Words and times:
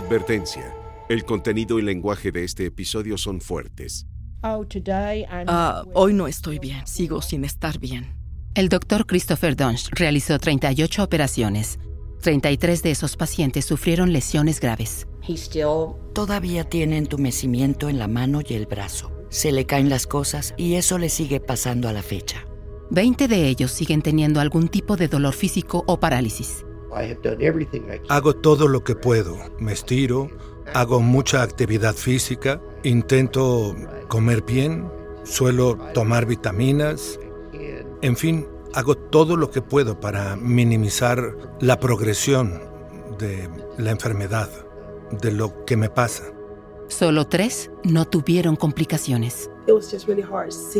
Advertencia. 0.00 0.74
El 1.10 1.24
contenido 1.24 1.78
y 1.78 1.82
lenguaje 1.82 2.32
de 2.32 2.42
este 2.42 2.64
episodio 2.64 3.18
son 3.18 3.42
fuertes. 3.42 4.06
Ah, 4.42 5.84
hoy 5.92 6.14
no 6.14 6.26
estoy 6.26 6.58
bien, 6.58 6.86
sigo 6.86 7.20
sin 7.20 7.44
estar 7.44 7.78
bien. 7.78 8.16
El 8.54 8.70
doctor 8.70 9.04
Christopher 9.04 9.56
Dunst 9.56 9.88
realizó 9.92 10.38
38 10.38 11.04
operaciones. 11.04 11.78
33 12.22 12.82
de 12.82 12.90
esos 12.92 13.18
pacientes 13.18 13.66
sufrieron 13.66 14.12
lesiones 14.14 14.58
graves. 14.58 15.06
Todavía 16.14 16.64
tiene 16.64 16.96
entumecimiento 16.96 17.90
en 17.90 17.98
la 17.98 18.08
mano 18.08 18.40
y 18.46 18.54
el 18.54 18.64
brazo. 18.64 19.12
Se 19.28 19.52
le 19.52 19.66
caen 19.66 19.90
las 19.90 20.06
cosas 20.06 20.54
y 20.56 20.74
eso 20.74 20.96
le 20.96 21.10
sigue 21.10 21.40
pasando 21.40 21.90
a 21.90 21.92
la 21.92 22.02
fecha. 22.02 22.46
20 22.90 23.28
de 23.28 23.48
ellos 23.48 23.70
siguen 23.70 24.00
teniendo 24.00 24.40
algún 24.40 24.68
tipo 24.68 24.96
de 24.96 25.08
dolor 25.08 25.34
físico 25.34 25.84
o 25.86 26.00
parálisis. 26.00 26.64
Hago 28.08 28.34
todo 28.34 28.68
lo 28.68 28.82
que 28.84 28.94
puedo. 28.94 29.36
Me 29.58 29.72
estiro, 29.72 30.30
hago 30.74 31.00
mucha 31.00 31.42
actividad 31.42 31.94
física, 31.94 32.60
intento 32.82 33.74
comer 34.08 34.42
bien, 34.42 34.90
suelo 35.24 35.76
tomar 35.94 36.26
vitaminas. 36.26 37.18
En 38.02 38.16
fin, 38.16 38.46
hago 38.74 38.96
todo 38.96 39.36
lo 39.36 39.50
que 39.50 39.62
puedo 39.62 40.00
para 40.00 40.36
minimizar 40.36 41.36
la 41.60 41.78
progresión 41.78 42.60
de 43.18 43.48
la 43.78 43.90
enfermedad, 43.90 44.48
de 45.20 45.32
lo 45.32 45.64
que 45.64 45.76
me 45.76 45.90
pasa. 45.90 46.24
Solo 46.88 47.26
tres 47.26 47.70
no 47.84 48.04
tuvieron 48.04 48.56
complicaciones. 48.56 49.50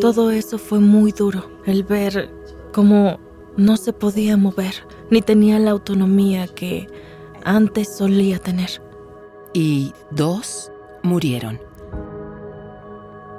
Todo 0.00 0.30
eso 0.30 0.58
fue 0.58 0.80
muy 0.80 1.12
duro, 1.12 1.48
el 1.66 1.84
ver 1.84 2.30
cómo 2.72 3.20
no 3.60 3.76
se 3.76 3.92
podía 3.92 4.38
mover, 4.38 4.74
ni 5.10 5.20
tenía 5.20 5.58
la 5.58 5.70
autonomía 5.70 6.48
que 6.48 6.88
antes 7.44 7.94
solía 7.94 8.38
tener. 8.38 8.82
Y 9.52 9.92
dos 10.10 10.72
murieron. 11.02 11.60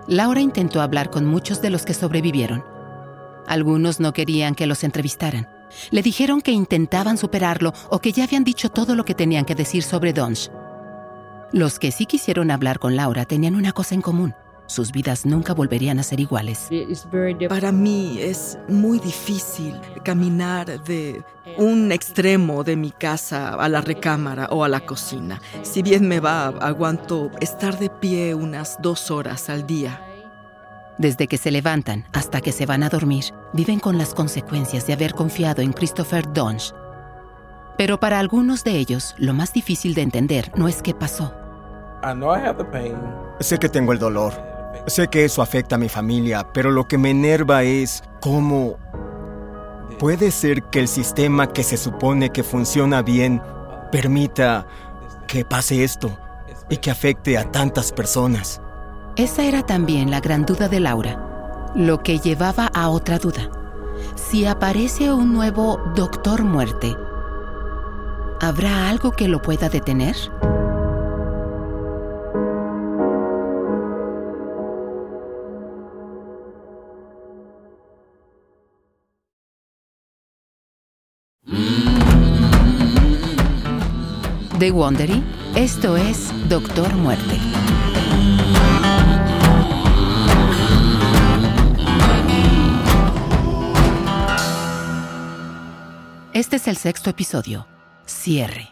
Laura 0.07 0.39
intentó 0.39 0.81
hablar 0.81 1.09
con 1.09 1.25
muchos 1.25 1.61
de 1.61 1.71
los 1.71 1.85
que 1.85 1.95
sobrevivieron. 1.95 2.63
Algunos 3.47 3.99
no 3.99 4.13
querían 4.13 4.53
que 4.53 4.67
los 4.67 4.83
entrevistaran. 4.83 5.49
Le 5.89 6.03
dijeron 6.03 6.41
que 6.41 6.51
intentaban 6.51 7.17
superarlo 7.17 7.73
o 7.89 7.99
que 7.99 8.11
ya 8.11 8.25
habían 8.25 8.43
dicho 8.43 8.69
todo 8.69 8.95
lo 8.95 9.05
que 9.05 9.15
tenían 9.15 9.45
que 9.45 9.55
decir 9.55 9.81
sobre 9.81 10.13
Donch. 10.13 10.51
Los 11.51 11.79
que 11.79 11.91
sí 11.91 12.05
quisieron 12.05 12.51
hablar 12.51 12.77
con 12.77 12.95
Laura 12.95 13.25
tenían 13.25 13.55
una 13.55 13.71
cosa 13.71 13.95
en 13.95 14.01
común 14.01 14.35
sus 14.71 14.91
vidas 14.91 15.25
nunca 15.25 15.53
volverían 15.53 15.99
a 15.99 16.03
ser 16.03 16.19
iguales. 16.19 16.69
Para 17.49 17.71
mí 17.71 18.17
es 18.19 18.57
muy 18.67 18.99
difícil 18.99 19.79
caminar 20.03 20.83
de 20.83 21.23
un 21.57 21.91
extremo 21.91 22.63
de 22.63 22.75
mi 22.75 22.91
casa 22.91 23.55
a 23.55 23.69
la 23.69 23.81
recámara 23.81 24.47
o 24.51 24.63
a 24.63 24.69
la 24.69 24.79
cocina. 24.79 25.41
Si 25.61 25.81
bien 25.81 26.07
me 26.07 26.19
va, 26.19 26.47
aguanto 26.47 27.31
estar 27.39 27.77
de 27.77 27.89
pie 27.89 28.33
unas 28.33 28.77
dos 28.81 29.11
horas 29.11 29.49
al 29.49 29.67
día. 29.67 30.01
Desde 30.97 31.27
que 31.27 31.37
se 31.37 31.51
levantan 31.51 32.05
hasta 32.13 32.41
que 32.41 32.51
se 32.51 32.65
van 32.65 32.83
a 32.83 32.89
dormir, 32.89 33.25
viven 33.53 33.79
con 33.79 33.97
las 33.97 34.13
consecuencias 34.13 34.85
de 34.87 34.93
haber 34.93 35.13
confiado 35.13 35.61
en 35.61 35.73
Christopher 35.73 36.31
Donch. 36.31 36.73
Pero 37.77 37.99
para 37.99 38.19
algunos 38.19 38.63
de 38.63 38.77
ellos, 38.77 39.15
lo 39.17 39.33
más 39.33 39.53
difícil 39.53 39.95
de 39.95 40.03
entender 40.03 40.51
no 40.55 40.67
es 40.67 40.81
qué 40.81 40.93
pasó. 40.93 41.33
Sé 43.39 43.57
que 43.59 43.69
tengo 43.69 43.93
el 43.93 43.99
dolor, 43.99 44.33
Sé 44.87 45.07
que 45.07 45.25
eso 45.25 45.41
afecta 45.41 45.75
a 45.75 45.79
mi 45.79 45.89
familia, 45.89 46.47
pero 46.53 46.71
lo 46.71 46.87
que 46.87 46.97
me 46.97 47.11
enerva 47.11 47.63
es 47.63 48.03
cómo 48.19 48.77
puede 49.99 50.31
ser 50.31 50.63
que 50.63 50.79
el 50.79 50.87
sistema 50.87 51.47
que 51.47 51.63
se 51.63 51.77
supone 51.77 52.31
que 52.31 52.43
funciona 52.43 53.01
bien 53.01 53.41
permita 53.91 54.65
que 55.27 55.45
pase 55.45 55.83
esto 55.83 56.17
y 56.69 56.77
que 56.77 56.89
afecte 56.89 57.37
a 57.37 57.51
tantas 57.51 57.91
personas. 57.91 58.61
Esa 59.17 59.43
era 59.43 59.65
también 59.65 60.09
la 60.09 60.21
gran 60.21 60.45
duda 60.45 60.69
de 60.69 60.79
Laura, 60.79 61.71
lo 61.75 62.01
que 62.01 62.19
llevaba 62.19 62.67
a 62.73 62.89
otra 62.89 63.19
duda. 63.19 63.49
Si 64.15 64.45
aparece 64.45 65.11
un 65.11 65.33
nuevo 65.33 65.79
Doctor 65.95 66.43
Muerte, 66.43 66.95
¿habrá 68.39 68.89
algo 68.89 69.11
que 69.11 69.27
lo 69.27 69.41
pueda 69.41 69.69
detener? 69.69 70.15
De 84.61 84.69
Wondery. 84.69 85.23
Esto 85.55 85.97
es 85.97 86.31
Doctor 86.47 86.93
Muerte. 86.93 87.35
Este 96.33 96.57
es 96.57 96.67
el 96.67 96.77
sexto 96.77 97.09
episodio. 97.09 97.65
Cierre. 98.05 98.69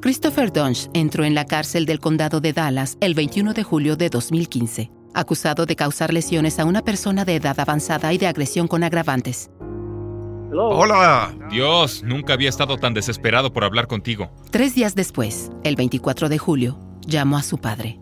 Christopher 0.00 0.52
Dunge 0.52 0.90
entró 0.92 1.22
en 1.22 1.36
la 1.36 1.44
cárcel 1.44 1.86
del 1.86 2.00
condado 2.00 2.40
de 2.40 2.52
Dallas 2.52 2.98
el 3.00 3.14
21 3.14 3.54
de 3.54 3.62
julio 3.62 3.94
de 3.94 4.10
2015, 4.10 4.90
acusado 5.14 5.66
de 5.66 5.76
causar 5.76 6.12
lesiones 6.12 6.58
a 6.58 6.64
una 6.64 6.82
persona 6.82 7.24
de 7.24 7.36
edad 7.36 7.60
avanzada 7.60 8.12
y 8.12 8.18
de 8.18 8.26
agresión 8.26 8.66
con 8.66 8.82
agravantes. 8.82 9.50
Hola. 10.58 11.34
Dios, 11.50 12.02
nunca 12.02 12.32
había 12.32 12.48
estado 12.48 12.76
tan 12.76 12.94
desesperado 12.94 13.52
por 13.52 13.64
hablar 13.64 13.86
contigo. 13.86 14.30
Tres 14.50 14.74
días 14.74 14.94
después, 14.94 15.50
el 15.64 15.76
24 15.76 16.28
de 16.28 16.38
julio, 16.38 16.78
llamó 17.06 17.36
a 17.36 17.42
su 17.42 17.58
padre. 17.58 17.98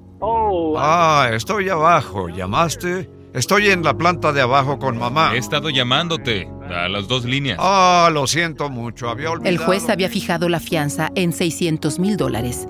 Ah, 0.76 1.30
estoy 1.32 1.68
abajo. 1.68 2.28
¿Llamaste? 2.28 3.10
Estoy 3.34 3.68
en 3.68 3.82
la 3.82 3.96
planta 3.96 4.32
de 4.32 4.40
abajo 4.40 4.78
con 4.78 4.96
mamá. 4.96 5.34
He 5.34 5.38
estado 5.38 5.68
llamándote 5.70 6.48
a 6.68 6.88
las 6.88 7.08
dos 7.08 7.24
líneas. 7.24 7.58
Ah, 7.60 8.08
lo 8.12 8.26
siento 8.26 8.70
mucho. 8.70 9.08
Había 9.08 9.30
olvidado. 9.30 9.50
El 9.50 9.58
juez 9.58 9.88
había 9.88 10.08
fijado 10.08 10.48
la 10.48 10.60
fianza 10.60 11.10
en 11.14 11.32
600 11.32 11.98
mil 11.98 12.16
dólares. 12.16 12.68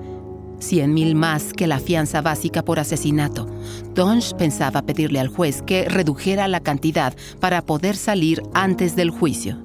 100 0.59 0.93
mil 0.93 1.15
más 1.15 1.53
que 1.53 1.67
la 1.67 1.79
fianza 1.79 2.21
básica 2.21 2.63
por 2.63 2.79
asesinato. 2.79 3.45
Donch 3.93 4.33
pensaba 4.35 4.81
pedirle 4.81 5.19
al 5.19 5.27
juez 5.27 5.61
que 5.61 5.87
redujera 5.87 6.47
la 6.47 6.61
cantidad 6.61 7.15
para 7.39 7.61
poder 7.63 7.95
salir 7.95 8.41
antes 8.53 8.95
del 8.95 9.11
juicio. 9.11 9.59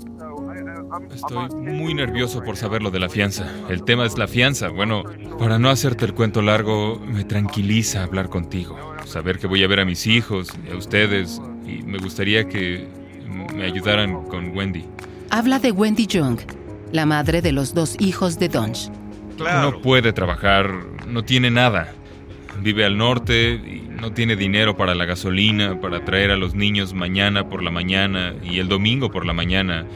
Estoy 1.15 1.49
muy 1.51 1.95
nervioso 1.95 2.43
por 2.43 2.57
saber 2.57 2.83
lo 2.83 2.91
de 2.91 2.99
la 2.99 3.09
fianza. 3.09 3.47
El 3.69 3.85
tema 3.85 4.07
es 4.07 4.19
la 4.19 4.27
fianza. 4.27 4.69
Bueno, 4.69 5.05
para 5.39 5.59
no 5.59 5.71
hacerte 5.71 6.05
el 6.05 6.15
cuento 6.15 6.43
largo, 6.43 7.01
me 7.07 7.25
tranquiliza 7.25 8.03
hablar 8.03 8.29
contigo. 8.29 8.77
Saber 9.05 9.39
que 9.39 9.47
voy 9.47 9.63
a 9.63 9.69
ver 9.69 9.81
a 9.81 9.85
mis 9.85 10.07
hijos 10.07 10.49
y 10.67 10.73
a 10.73 10.77
ustedes. 10.77 11.41
Y 11.65 11.83
me 11.83 11.99
gustaría 11.99 12.49
que 12.49 12.89
me 13.55 13.65
ayudaran 13.65 14.25
con 14.25 14.57
Wendy. 14.57 14.85
Habla 15.31 15.61
de 15.61 15.71
Wendy 15.71 16.07
Young, 16.07 16.41
la 16.93 17.07
madre 17.07 17.41
de 17.41 17.53
los 17.53 17.73
dos 17.73 17.95
hijos 18.01 18.39
de 18.41 18.49
Donch. 18.49 18.91
No 19.39 19.81
puede 19.81 20.13
trabajar, 20.13 20.73
no 21.07 21.23
tiene 21.23 21.51
nada. 21.51 21.93
Vive 22.63 22.85
al 22.85 22.99
norte 22.99 23.53
y 23.53 23.89
no 23.89 24.13
tiene 24.13 24.35
dinero 24.35 24.77
para 24.77 24.95
la 24.95 25.05
gasolina, 25.05 25.81
para 25.81 26.05
traer 26.05 26.33
a 26.33 26.37
los 26.37 26.55
niños 26.55 26.95
mañana 26.95 27.49
por 27.49 27.63
la 27.63 27.71
mañana 27.71 28.35
y 28.43 28.59
el 28.59 28.69
domingo 28.69 29.11
por 29.11 29.25
la 29.25 29.33
mañana. 29.33 29.87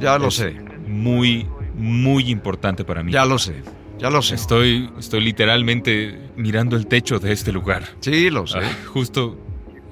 Ya 0.00 0.18
lo 0.18 0.30
sé. 0.30 0.52
Muy, 0.86 1.46
muy 1.74 2.30
importante 2.30 2.84
para 2.84 3.02
mí. 3.02 3.12
Ya 3.12 3.24
lo 3.24 3.38
sé. 3.38 3.62
Ya 3.98 4.10
lo 4.10 4.22
sé. 4.22 4.36
Estoy, 4.36 4.90
estoy 4.98 5.20
literalmente 5.20 6.30
mirando 6.36 6.76
el 6.76 6.86
techo 6.86 7.18
de 7.18 7.32
este 7.32 7.52
lugar. 7.52 7.84
Sí, 8.00 8.30
lo 8.30 8.46
sé. 8.46 8.58
Ah, 8.58 8.72
justo 8.92 9.36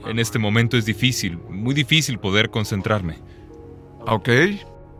en 0.06 0.18
este 0.18 0.38
momento 0.38 0.76
es 0.76 0.86
difícil, 0.86 1.38
muy 1.50 1.74
difícil 1.74 2.18
poder 2.18 2.50
concentrarme. 2.50 3.18
Ok. 4.06 4.28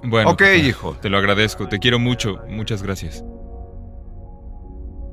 Bueno, 0.03 0.31
ok, 0.31 0.43
hijo. 0.65 0.97
Te 1.01 1.09
lo 1.09 1.19
agradezco. 1.19 1.69
Te 1.69 1.79
quiero 1.79 1.99
mucho. 1.99 2.41
Muchas 2.49 2.83
gracias. 2.83 3.25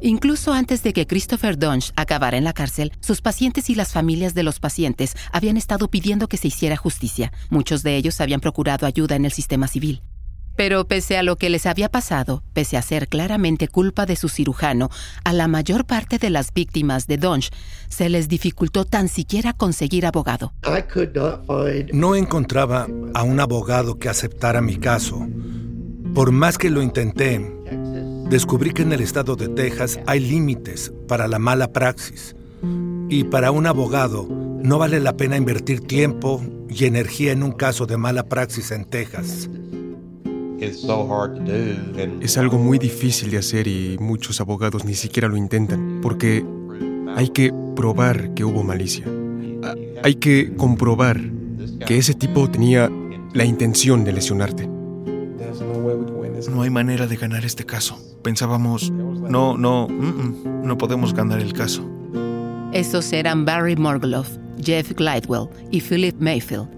Incluso 0.05 0.51
antes 0.51 0.83
de 0.83 0.91
que 0.91 1.07
Christopher 1.07 1.57
Dunge 1.57 1.93
acabara 1.95 2.35
en 2.35 2.43
la 2.43 2.51
cárcel, 2.51 2.91
sus 2.99 3.21
pacientes 3.21 3.69
y 3.69 3.75
las 3.75 3.93
familias 3.93 4.33
de 4.33 4.43
los 4.43 4.59
pacientes 4.59 5.15
habían 5.31 5.55
estado 5.55 5.87
pidiendo 5.87 6.27
que 6.27 6.35
se 6.35 6.49
hiciera 6.49 6.75
justicia. 6.75 7.31
Muchos 7.49 7.83
de 7.83 7.95
ellos 7.95 8.19
habían 8.19 8.41
procurado 8.41 8.85
ayuda 8.85 9.15
en 9.15 9.23
el 9.23 9.31
sistema 9.31 9.69
civil. 9.69 10.01
Pero 10.57 10.85
pese 10.89 11.17
a 11.17 11.23
lo 11.23 11.37
que 11.37 11.49
les 11.49 11.65
había 11.65 11.87
pasado, 11.87 12.43
pese 12.51 12.75
a 12.75 12.81
ser 12.81 13.07
claramente 13.07 13.69
culpa 13.69 14.05
de 14.05 14.17
su 14.17 14.27
cirujano, 14.27 14.89
a 15.23 15.31
la 15.31 15.47
mayor 15.47 15.85
parte 15.85 16.17
de 16.17 16.29
las 16.29 16.53
víctimas 16.53 17.07
de 17.07 17.15
Dunge 17.15 17.51
se 17.87 18.09
les 18.09 18.27
dificultó 18.27 18.83
tan 18.83 19.07
siquiera 19.07 19.53
conseguir 19.53 20.05
abogado. 20.05 20.51
No 21.93 22.15
encontraba 22.15 22.87
a 23.13 23.23
un 23.23 23.39
abogado 23.39 23.97
que 23.99 24.09
aceptara 24.09 24.59
mi 24.59 24.75
caso. 24.75 25.25
Por 26.13 26.31
más 26.31 26.57
que 26.57 26.69
lo 26.69 26.81
intenté, 26.81 27.39
descubrí 28.33 28.71
que 28.71 28.81
en 28.81 28.91
el 28.91 29.01
estado 29.01 29.35
de 29.35 29.47
Texas 29.47 29.99
hay 30.07 30.19
límites 30.19 30.91
para 31.07 31.27
la 31.27 31.37
mala 31.37 31.71
praxis. 31.71 32.35
Y 33.07 33.25
para 33.25 33.51
un 33.51 33.67
abogado 33.67 34.27
no 34.27 34.79
vale 34.79 34.99
la 34.99 35.15
pena 35.15 35.37
invertir 35.37 35.81
tiempo 35.81 36.41
y 36.67 36.85
energía 36.85 37.31
en 37.31 37.43
un 37.43 37.51
caso 37.51 37.85
de 37.85 37.95
mala 37.97 38.23
praxis 38.23 38.71
en 38.71 38.85
Texas. 38.85 39.49
Es 40.59 42.37
algo 42.37 42.57
muy 42.57 42.79
difícil 42.79 43.29
de 43.29 43.37
hacer 43.37 43.67
y 43.67 43.97
muchos 43.99 44.41
abogados 44.41 44.83
ni 44.83 44.95
siquiera 44.95 45.27
lo 45.27 45.37
intentan, 45.37 45.99
porque 46.01 46.43
hay 47.15 47.29
que 47.29 47.53
probar 47.75 48.33
que 48.33 48.43
hubo 48.43 48.63
malicia. 48.63 49.05
Hay 50.03 50.15
que 50.15 50.55
comprobar 50.55 51.21
que 51.85 51.97
ese 51.97 52.15
tipo 52.15 52.49
tenía 52.49 52.89
la 53.33 53.45
intención 53.45 54.03
de 54.03 54.13
lesionarte. 54.13 54.72
No 56.49 56.61
hay 56.61 56.69
manera 56.69 57.07
de 57.07 57.15
ganar 57.15 57.45
este 57.45 57.65
caso. 57.65 57.97
Pensábamos, 58.23 58.91
no, 58.91 59.57
no, 59.57 59.87
no 59.87 60.77
podemos 60.77 61.13
ganar 61.13 61.39
el 61.39 61.53
caso. 61.53 61.89
Esos 62.73 63.11
eran 63.13 63.45
Barry 63.45 63.75
Morgulov, 63.75 64.25
Jeff 64.61 64.91
Glidewell 64.93 65.49
y 65.71 65.81
Philip 65.81 66.15
Mayfield. 66.19 66.69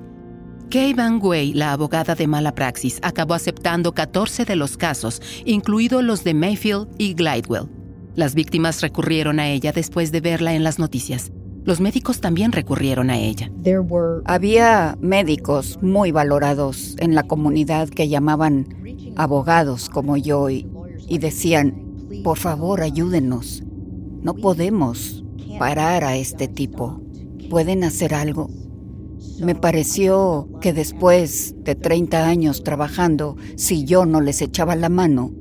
Kay 0.69 0.93
Van 0.93 1.19
Way, 1.21 1.53
la 1.53 1.73
abogada 1.73 2.15
de 2.15 2.27
mala 2.27 2.53
praxis, 2.53 2.99
acabó 3.01 3.33
aceptando 3.33 3.93
14 3.93 4.45
de 4.45 4.55
los 4.55 4.77
casos, 4.77 5.21
incluidos 5.45 6.03
los 6.03 6.23
de 6.23 6.33
Mayfield 6.33 6.87
y 6.97 7.13
Glidewell. 7.13 7.69
Las 8.15 8.33
víctimas 8.33 8.81
recurrieron 8.81 9.39
a 9.39 9.49
ella 9.49 9.71
después 9.71 10.11
de 10.11 10.21
verla 10.21 10.53
en 10.53 10.63
las 10.63 10.79
noticias. 10.79 11.31
Los 11.65 11.81
médicos 11.81 12.21
también 12.21 12.51
recurrieron 12.51 13.09
a 13.09 13.17
ella. 13.17 13.51
Había 14.25 14.97
médicos 15.01 15.79
muy 15.81 16.11
valorados 16.11 16.95
en 16.99 17.15
la 17.15 17.23
comunidad 17.23 17.89
que 17.89 18.07
llamaban 18.07 18.67
abogados 19.15 19.89
como 19.89 20.15
yo 20.15 20.51
y, 20.51 20.67
y 21.07 21.17
decían, 21.17 21.73
por 22.23 22.37
favor 22.37 22.81
ayúdenos. 22.81 23.63
No 24.21 24.35
podemos 24.35 25.23
parar 25.57 26.03
a 26.03 26.17
este 26.17 26.47
tipo. 26.47 27.01
¿Pueden 27.49 27.83
hacer 27.83 28.13
algo? 28.13 28.51
Me 29.39 29.55
pareció 29.55 30.47
que 30.61 30.71
después 30.71 31.55
de 31.63 31.73
30 31.73 32.27
años 32.27 32.63
trabajando, 32.63 33.37
si 33.55 33.85
yo 33.85 34.05
no 34.05 34.21
les 34.21 34.41
echaba 34.43 34.75
la 34.75 34.89
mano, 34.89 35.31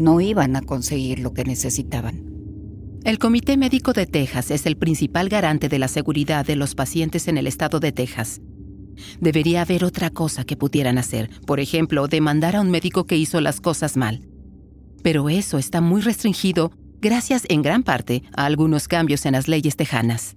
no 0.00 0.20
iban 0.20 0.56
a 0.56 0.62
conseguir 0.62 1.20
lo 1.20 1.32
que 1.32 1.44
necesitaban. 1.44 2.25
El 3.06 3.20
Comité 3.20 3.56
Médico 3.56 3.92
de 3.92 4.04
Texas 4.04 4.50
es 4.50 4.66
el 4.66 4.76
principal 4.76 5.28
garante 5.28 5.68
de 5.68 5.78
la 5.78 5.86
seguridad 5.86 6.44
de 6.44 6.56
los 6.56 6.74
pacientes 6.74 7.28
en 7.28 7.38
el 7.38 7.46
estado 7.46 7.78
de 7.78 7.92
Texas. 7.92 8.40
Debería 9.20 9.62
haber 9.62 9.84
otra 9.84 10.10
cosa 10.10 10.42
que 10.42 10.56
pudieran 10.56 10.98
hacer, 10.98 11.30
por 11.46 11.60
ejemplo, 11.60 12.08
demandar 12.08 12.56
a 12.56 12.60
un 12.60 12.72
médico 12.72 13.04
que 13.04 13.14
hizo 13.14 13.40
las 13.40 13.60
cosas 13.60 13.96
mal. 13.96 14.26
Pero 15.04 15.28
eso 15.28 15.56
está 15.56 15.80
muy 15.80 16.00
restringido 16.00 16.72
gracias 17.00 17.44
en 17.48 17.62
gran 17.62 17.84
parte 17.84 18.24
a 18.36 18.44
algunos 18.44 18.88
cambios 18.88 19.24
en 19.24 19.34
las 19.34 19.46
leyes 19.46 19.76
tejanas. 19.76 20.36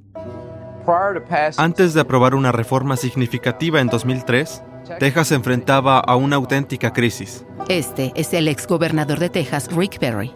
Antes 1.57 1.95
de 1.95 2.01
aprobar 2.01 2.35
una 2.35 2.51
reforma 2.51 2.97
significativa 2.97 3.81
en 3.81 3.87
2003, 3.87 4.61
Texas 4.99 5.29
se 5.29 5.33
enfrentaba 5.33 5.97
a 5.97 6.15
una 6.15 6.35
auténtica 6.35 6.93
crisis. 6.93 7.43
Este 7.67 8.11
es 8.13 8.31
el 8.35 8.47
exgobernador 8.47 9.17
de 9.17 9.29
Texas, 9.31 9.69
Rick 9.75 9.97
Perry. 9.97 10.31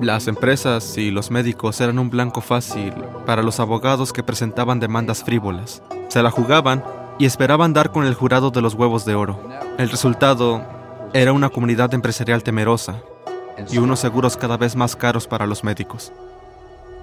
Las 0.00 0.28
empresas 0.28 0.98
y 0.98 1.10
los 1.10 1.30
médicos 1.30 1.80
eran 1.80 1.98
un 1.98 2.10
blanco 2.10 2.40
fácil 2.40 2.92
para 3.26 3.42
los 3.42 3.60
abogados 3.60 4.12
que 4.12 4.22
presentaban 4.22 4.80
demandas 4.80 5.22
frívolas. 5.22 5.82
Se 6.08 6.22
la 6.22 6.30
jugaban 6.30 6.82
y 7.18 7.26
esperaban 7.26 7.72
dar 7.72 7.92
con 7.92 8.04
el 8.04 8.14
jurado 8.14 8.50
de 8.50 8.62
los 8.62 8.74
huevos 8.74 9.04
de 9.04 9.14
oro. 9.14 9.38
El 9.78 9.90
resultado 9.90 10.62
era 11.12 11.32
una 11.32 11.50
comunidad 11.50 11.94
empresarial 11.94 12.42
temerosa 12.42 13.02
y 13.70 13.78
unos 13.78 14.00
seguros 14.00 14.36
cada 14.36 14.56
vez 14.56 14.76
más 14.76 14.96
caros 14.96 15.26
para 15.26 15.46
los 15.46 15.62
médicos. 15.62 16.12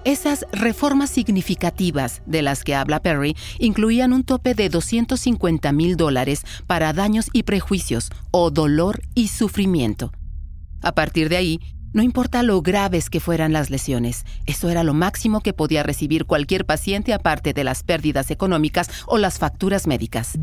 Esas 0.05 0.45
reformas 0.51 1.09
significativas 1.09 2.21
de 2.25 2.41
las 2.41 2.63
que 2.63 2.73
habla 2.73 3.01
Perry 3.01 3.35
incluían 3.59 4.13
un 4.13 4.23
tope 4.23 4.55
de 4.55 4.69
250 4.69 5.71
mil 5.73 5.97
dólares 5.97 6.43
para 6.67 6.93
daños 6.93 7.29
y 7.33 7.43
prejuicios 7.43 8.09
o 8.31 8.49
dolor 8.49 9.01
y 9.13 9.27
sufrimiento 9.27 10.11
a 10.81 10.93
partir 10.93 11.29
de 11.29 11.37
ahí, 11.37 11.59
no 11.91 12.03
importa 12.03 12.43
lo 12.43 12.61
graves 12.61 13.09
que 13.09 13.19
fueran 13.19 13.51
las 13.51 13.71
lesiones, 13.71 14.23
eso 14.45 14.69
era 14.69 14.83
lo 14.83 14.93
máximo 14.93 15.41
que 15.41 15.53
podía 15.53 15.81
recibir 15.81 16.25
cualquier 16.25 16.65
paciente 16.65 17.13
aparte 17.13 17.51
de 17.51 17.63
las 17.63 17.81
pérdidas 17.81 18.29
económicas 18.29 18.89
o 19.07 19.17
las 19.17 19.39
facturas 19.39 19.87
médicas. 19.87 20.37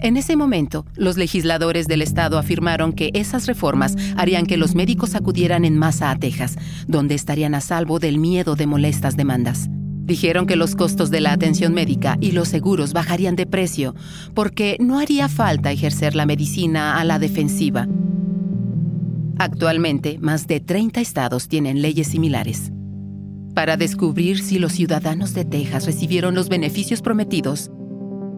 En 0.00 0.16
ese 0.16 0.36
momento, 0.36 0.84
los 0.94 1.16
legisladores 1.16 1.88
del 1.88 2.02
estado 2.02 2.38
afirmaron 2.38 2.92
que 2.92 3.10
esas 3.14 3.46
reformas 3.46 3.96
harían 4.16 4.44
que 4.44 4.58
los 4.58 4.74
médicos 4.74 5.14
acudieran 5.14 5.64
en 5.64 5.78
masa 5.78 6.10
a 6.10 6.16
Texas, 6.16 6.56
donde 6.86 7.14
estarían 7.14 7.54
a 7.54 7.60
salvo 7.60 7.98
del 7.98 8.18
miedo 8.18 8.54
de 8.54 8.66
molestas 8.66 9.16
demandas. 9.16 9.68
Dijeron 9.70 10.46
que 10.46 10.56
los 10.56 10.76
costos 10.76 11.10
de 11.10 11.20
la 11.20 11.32
atención 11.32 11.74
médica 11.74 12.16
y 12.20 12.32
los 12.32 12.48
seguros 12.48 12.92
bajarían 12.92 13.34
de 13.34 13.46
precio, 13.46 13.94
porque 14.34 14.76
no 14.78 14.98
haría 14.98 15.28
falta 15.28 15.72
ejercer 15.72 16.14
la 16.14 16.26
medicina 16.26 17.00
a 17.00 17.04
la 17.04 17.18
defensiva 17.18 17.88
Actualmente, 19.38 20.18
más 20.18 20.48
de 20.48 20.58
30 20.58 21.00
estados 21.00 21.46
tienen 21.46 21.80
leyes 21.80 22.08
similares. 22.08 22.72
Para 23.54 23.76
descubrir 23.76 24.40
si 24.40 24.58
los 24.58 24.72
ciudadanos 24.72 25.32
de 25.32 25.44
Texas 25.44 25.86
recibieron 25.86 26.34
los 26.34 26.48
beneficios 26.48 27.02
prometidos, 27.02 27.70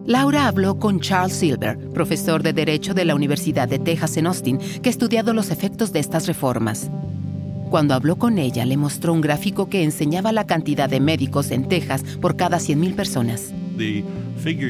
Laura 0.05 0.47
habló 0.47 0.79
con 0.79 0.99
Charles 0.99 1.35
Silver, 1.35 1.77
profesor 1.89 2.43
de 2.43 2.53
Derecho 2.53 2.93
de 2.93 3.05
la 3.05 3.15
Universidad 3.15 3.67
de 3.67 3.79
Texas 3.79 4.17
en 4.17 4.27
Austin, 4.27 4.59
que 4.81 4.89
ha 4.89 4.91
estudiado 4.91 5.33
los 5.33 5.51
efectos 5.51 5.91
de 5.91 5.99
estas 5.99 6.27
reformas. 6.27 6.89
Cuando 7.71 7.93
habló 7.93 8.17
con 8.17 8.37
ella, 8.37 8.65
le 8.65 8.75
mostró 8.75 9.13
un 9.13 9.21
gráfico 9.21 9.69
que 9.69 9.83
enseñaba 9.85 10.33
la 10.33 10.45
cantidad 10.45 10.89
de 10.89 10.99
médicos 10.99 11.51
en 11.51 11.69
Texas 11.69 12.03
por 12.19 12.35
cada 12.35 12.57
100.000 12.57 12.95
personas. 12.95 13.53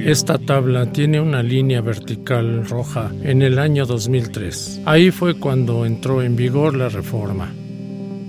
Esta 0.06 0.38
tabla 0.38 0.86
tiene 0.92 1.20
una 1.20 1.42
línea 1.42 1.82
vertical 1.82 2.64
roja 2.64 3.12
en 3.24 3.42
el 3.42 3.58
año 3.58 3.88
2003. 3.88 4.82
Ahí 4.86 5.10
fue 5.10 5.34
cuando 5.34 5.88
entró 5.88 6.22
en 6.22 6.36
vigor 6.36 6.76
la 6.76 6.90
reforma. 6.90 7.52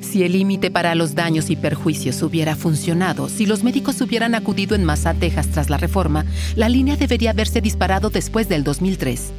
Si 0.01 0.23
el 0.23 0.33
límite 0.33 0.71
para 0.71 0.95
los 0.95 1.15
daños 1.15 1.51
y 1.51 1.57
perjuicios 1.57 2.23
hubiera 2.23 2.57
funcionado, 2.57 3.29
si 3.29 3.45
los 3.45 3.65
médicos 3.65 4.01
hubieran 4.01 4.35
acudido 4.35 4.75
en 4.75 4.85
masa 4.85 5.11
a 5.11 5.15
Texas 5.15 5.49
tras 5.49 5.69
la 5.69 5.77
reforma, 5.77 6.25
la 6.57 6.71
línea 6.71 6.97
debería 6.97 7.33
haberse 7.33 7.61
disparado 7.61 8.09
después 8.09 8.49
del 8.49 8.65
2003. 8.65 9.33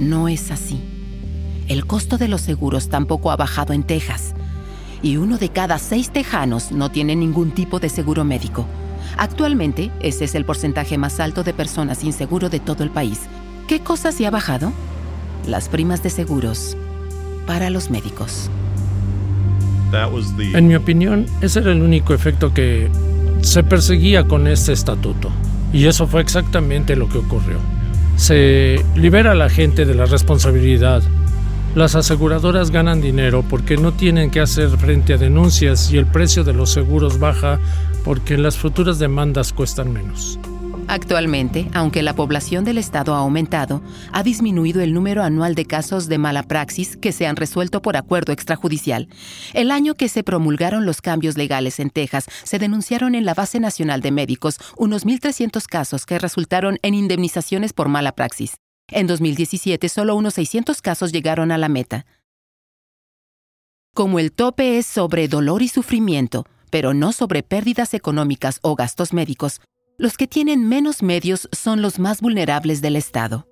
No 0.00 0.26
es 0.26 0.50
así. 0.50 0.80
El 1.68 1.86
costo 1.86 2.18
de 2.18 2.26
los 2.26 2.40
seguros 2.40 2.88
tampoco 2.88 3.30
ha 3.30 3.36
bajado 3.36 3.72
en 3.72 3.84
Texas. 3.84 4.34
Y 5.02 5.16
uno 5.16 5.38
de 5.38 5.48
cada 5.50 5.78
seis 5.78 6.10
tejanos 6.10 6.72
no 6.72 6.90
tiene 6.90 7.16
ningún 7.16 7.52
tipo 7.52 7.78
de 7.80 7.88
seguro 7.88 8.24
médico. 8.24 8.66
Actualmente, 9.16 9.90
ese 10.00 10.24
es 10.24 10.34
el 10.34 10.44
porcentaje 10.44 10.98
más 10.98 11.20
alto 11.20 11.44
de 11.44 11.54
personas 11.54 11.98
sin 11.98 12.12
seguro 12.12 12.48
de 12.48 12.60
todo 12.60 12.84
el 12.84 12.90
país. 12.90 13.20
¿Qué 13.66 13.80
cosa 13.80 14.12
se 14.12 14.26
ha 14.26 14.30
bajado? 14.30 14.72
Las 15.46 15.68
primas 15.68 16.02
de 16.02 16.10
seguros 16.10 16.76
para 17.46 17.70
los 17.70 17.90
médicos. 17.90 18.50
En 20.54 20.68
mi 20.68 20.74
opinión, 20.74 21.26
ese 21.40 21.60
era 21.60 21.72
el 21.72 21.80
único 21.80 22.12
efecto 22.12 22.52
que 22.52 22.90
se 23.40 23.62
perseguía 23.62 24.24
con 24.24 24.46
este 24.46 24.72
estatuto. 24.72 25.30
Y 25.72 25.86
eso 25.86 26.06
fue 26.06 26.20
exactamente 26.20 26.94
lo 26.96 27.08
que 27.08 27.18
ocurrió. 27.18 27.58
Se 28.16 28.84
libera 28.96 29.32
a 29.32 29.34
la 29.34 29.48
gente 29.48 29.84
de 29.84 29.94
la 29.94 30.04
responsabilidad. 30.04 31.02
Las 31.74 31.94
aseguradoras 31.94 32.70
ganan 32.70 33.00
dinero 33.00 33.44
porque 33.48 33.76
no 33.76 33.92
tienen 33.92 34.30
que 34.30 34.40
hacer 34.40 34.70
frente 34.78 35.12
a 35.12 35.18
denuncias 35.18 35.92
y 35.92 35.98
el 35.98 36.06
precio 36.06 36.42
de 36.42 36.52
los 36.52 36.70
seguros 36.70 37.18
baja 37.18 37.60
porque 38.04 38.36
las 38.38 38.56
futuras 38.56 38.98
demandas 38.98 39.52
cuestan 39.52 39.92
menos. 39.92 40.38
Actualmente, 40.88 41.68
aunque 41.74 42.02
la 42.02 42.14
población 42.14 42.64
del 42.64 42.78
Estado 42.78 43.14
ha 43.14 43.18
aumentado, 43.18 43.82
ha 44.10 44.22
disminuido 44.22 44.80
el 44.80 44.94
número 44.94 45.22
anual 45.22 45.54
de 45.54 45.66
casos 45.66 46.08
de 46.08 46.16
mala 46.16 46.42
praxis 46.42 46.96
que 46.96 47.12
se 47.12 47.26
han 47.26 47.36
resuelto 47.36 47.82
por 47.82 47.98
acuerdo 47.98 48.32
extrajudicial. 48.32 49.06
El 49.52 49.70
año 49.70 49.94
que 49.94 50.08
se 50.08 50.24
promulgaron 50.24 50.86
los 50.86 51.02
cambios 51.02 51.36
legales 51.36 51.78
en 51.78 51.90
Texas, 51.90 52.24
se 52.42 52.58
denunciaron 52.58 53.14
en 53.14 53.26
la 53.26 53.34
Base 53.34 53.60
Nacional 53.60 54.00
de 54.00 54.12
Médicos 54.12 54.58
unos 54.78 55.04
1.300 55.04 55.66
casos 55.66 56.06
que 56.06 56.18
resultaron 56.18 56.78
en 56.80 56.94
indemnizaciones 56.94 57.74
por 57.74 57.88
mala 57.88 58.12
praxis. 58.12 58.56
En 58.90 59.06
2017, 59.06 59.88
solo 59.88 60.16
unos 60.16 60.34
600 60.34 60.80
casos 60.80 61.12
llegaron 61.12 61.52
a 61.52 61.58
la 61.58 61.68
meta. 61.68 62.06
Como 63.94 64.18
el 64.18 64.32
tope 64.32 64.78
es 64.78 64.86
sobre 64.86 65.28
dolor 65.28 65.60
y 65.62 65.68
sufrimiento, 65.68 66.46
pero 66.70 66.94
no 66.94 67.12
sobre 67.12 67.42
pérdidas 67.42 67.94
económicas 67.94 68.60
o 68.62 68.76
gastos 68.76 69.12
médicos, 69.12 69.60
los 69.98 70.16
que 70.16 70.26
tienen 70.26 70.68
menos 70.68 71.02
medios 71.02 71.48
son 71.52 71.82
los 71.82 71.98
más 71.98 72.20
vulnerables 72.20 72.80
del 72.80 72.96
Estado. 72.96 73.46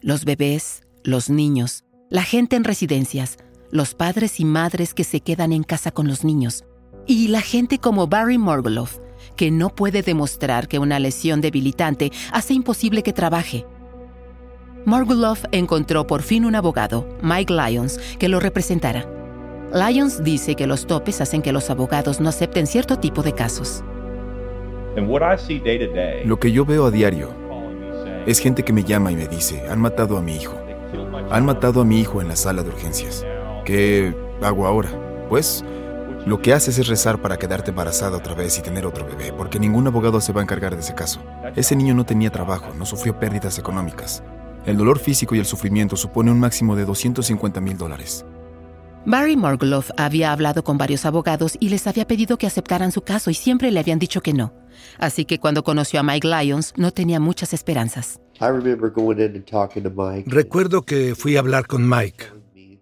Los 0.00 0.24
bebés, 0.24 0.82
los 1.04 1.30
niños, 1.30 1.84
la 2.10 2.22
gente 2.22 2.56
en 2.56 2.64
residencias, 2.64 3.36
los 3.70 3.94
padres 3.94 4.40
y 4.40 4.44
madres 4.44 4.94
que 4.94 5.04
se 5.04 5.20
quedan 5.20 5.52
en 5.52 5.62
casa 5.62 5.90
con 5.90 6.08
los 6.08 6.24
niños, 6.24 6.64
y 7.06 7.28
la 7.28 7.42
gente 7.42 7.78
como 7.78 8.06
Barry 8.06 8.38
Morgulov, 8.38 8.88
que 9.36 9.50
no 9.50 9.68
puede 9.68 10.02
demostrar 10.02 10.68
que 10.68 10.78
una 10.78 10.98
lesión 10.98 11.40
debilitante 11.40 12.10
hace 12.32 12.54
imposible 12.54 13.02
que 13.02 13.12
trabaje. 13.12 13.66
Morgulov 14.86 15.38
encontró 15.50 16.06
por 16.06 16.20
fin 16.20 16.44
un 16.44 16.54
abogado, 16.54 17.06
Mike 17.22 17.52
Lyons, 17.54 17.98
que 18.18 18.28
lo 18.28 18.38
representara. 18.38 19.06
Lyons 19.72 20.22
dice 20.22 20.54
que 20.56 20.66
los 20.66 20.86
topes 20.86 21.22
hacen 21.22 21.40
que 21.40 21.52
los 21.52 21.70
abogados 21.70 22.20
no 22.20 22.28
acepten 22.28 22.66
cierto 22.66 22.98
tipo 22.98 23.22
de 23.22 23.32
casos. 23.32 23.82
Lo 26.24 26.38
que 26.38 26.52
yo 26.52 26.64
veo 26.64 26.86
a 26.86 26.90
diario 26.90 27.30
Es 28.26 28.38
gente 28.38 28.62
que 28.62 28.72
me 28.72 28.84
llama 28.84 29.10
y 29.10 29.16
me 29.16 29.26
dice, 29.26 29.66
han 29.68 29.80
matado 29.80 30.18
a 30.18 30.22
mi 30.22 30.36
hijo. 30.36 30.54
Han 31.30 31.46
matado 31.46 31.80
a 31.80 31.84
mi 31.84 32.00
hijo 32.00 32.20
en 32.20 32.28
la 32.28 32.36
sala 32.36 32.62
de 32.62 32.68
urgencias. 32.68 33.26
¿Qué 33.64 34.14
hago 34.42 34.66
ahora? 34.66 34.90
Pues 35.30 35.64
lo 36.26 36.40
que 36.42 36.52
haces 36.52 36.78
es 36.78 36.88
rezar 36.88 37.20
para 37.22 37.38
quedarte 37.38 37.70
embarazada 37.70 38.18
otra 38.18 38.34
vez 38.34 38.58
y 38.58 38.62
tener 38.62 38.86
otro 38.86 39.06
bebé, 39.06 39.32
porque 39.32 39.58
ningún 39.58 39.86
abogado 39.86 40.20
se 40.20 40.32
va 40.34 40.40
a 40.40 40.44
encargar 40.44 40.74
de 40.74 40.82
ese 40.82 40.94
caso. 40.94 41.20
Ese 41.56 41.74
niño 41.74 41.94
no 41.94 42.04
tenía 42.04 42.30
trabajo, 42.30 42.72
no 42.74 42.84
sufrió 42.84 43.18
pérdidas 43.18 43.58
económicas. 43.58 44.22
El 44.66 44.78
dolor 44.78 44.98
físico 44.98 45.34
y 45.34 45.38
el 45.38 45.46
sufrimiento 45.46 45.96
supone 45.96 46.30
un 46.30 46.40
máximo 46.40 46.74
de 46.76 46.84
250 46.84 47.60
mil 47.60 47.76
dólares. 47.76 48.24
Barry 49.06 49.36
Morgulov 49.36 49.84
había 49.98 50.32
hablado 50.32 50.64
con 50.64 50.78
varios 50.78 51.04
abogados 51.04 51.58
y 51.60 51.68
les 51.68 51.86
había 51.86 52.06
pedido 52.06 52.38
que 52.38 52.46
aceptaran 52.46 52.90
su 52.90 53.02
caso 53.02 53.30
y 53.30 53.34
siempre 53.34 53.70
le 53.70 53.80
habían 53.80 53.98
dicho 53.98 54.22
que 54.22 54.32
no. 54.32 54.54
Así 54.98 55.26
que 55.26 55.38
cuando 55.38 55.62
conoció 55.62 56.00
a 56.00 56.02
Mike 56.02 56.26
Lyons 56.26 56.72
no 56.76 56.90
tenía 56.90 57.20
muchas 57.20 57.52
esperanzas. 57.52 58.18
Recuerdo 60.26 60.82
que 60.82 61.14
fui 61.14 61.36
a 61.36 61.40
hablar 61.40 61.66
con 61.66 61.88
Mike 61.88 62.24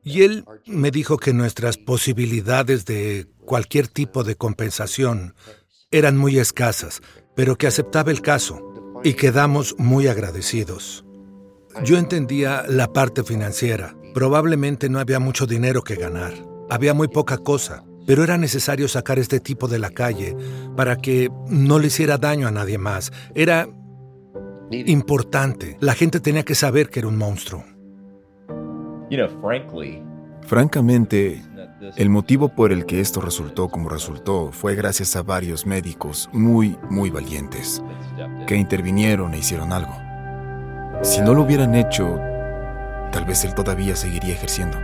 y 0.04 0.22
él 0.22 0.44
me 0.66 0.92
dijo 0.92 1.16
que 1.16 1.32
nuestras 1.32 1.76
posibilidades 1.76 2.84
de 2.84 3.26
cualquier 3.44 3.88
tipo 3.88 4.22
de 4.22 4.36
compensación 4.36 5.34
eran 5.90 6.16
muy 6.16 6.38
escasas, 6.38 7.02
pero 7.34 7.56
que 7.56 7.66
aceptaba 7.66 8.12
el 8.12 8.22
caso 8.22 8.60
y 9.02 9.14
quedamos 9.14 9.74
muy 9.78 10.06
agradecidos. 10.06 11.04
Yo 11.84 11.98
entendía 11.98 12.64
la 12.68 12.92
parte 12.92 13.24
financiera. 13.24 13.94
Probablemente 14.14 14.88
no 14.88 14.98
había 14.98 15.18
mucho 15.18 15.46
dinero 15.46 15.82
que 15.82 15.96
ganar. 15.96 16.32
Había 16.70 16.94
muy 16.94 17.08
poca 17.08 17.38
cosa, 17.38 17.84
pero 18.06 18.22
era 18.22 18.36
necesario 18.38 18.88
sacar 18.88 19.18
este 19.18 19.40
tipo 19.40 19.68
de 19.68 19.78
la 19.78 19.90
calle 19.90 20.36
para 20.76 20.96
que 20.96 21.30
no 21.48 21.78
le 21.78 21.88
hiciera 21.88 22.18
daño 22.18 22.46
a 22.46 22.50
nadie 22.50 22.78
más. 22.78 23.12
Era 23.34 23.68
importante. 24.70 25.76
La 25.80 25.94
gente 25.94 26.20
tenía 26.20 26.44
que 26.44 26.54
saber 26.54 26.88
que 26.88 27.00
era 27.00 27.08
un 27.08 27.16
monstruo. 27.16 27.64
Francamente, 30.46 31.42
el 31.96 32.10
motivo 32.10 32.48
por 32.48 32.72
el 32.72 32.86
que 32.86 33.00
esto 33.00 33.20
resultó 33.20 33.68
como 33.68 33.88
resultó 33.88 34.50
fue 34.52 34.74
gracias 34.74 35.16
a 35.16 35.22
varios 35.22 35.66
médicos 35.66 36.28
muy, 36.32 36.76
muy 36.90 37.10
valientes 37.10 37.82
que 38.46 38.56
intervinieron 38.56 39.34
e 39.34 39.38
hicieron 39.38 39.72
algo. 39.72 40.01
Si 41.02 41.20
no 41.20 41.34
lo 41.34 41.42
hubieran 41.42 41.74
hecho, 41.74 42.20
tal 43.10 43.24
vez 43.24 43.44
él 43.44 43.56
todavía 43.56 43.96
seguiría 43.96 44.34
ejerciendo. 44.34 44.78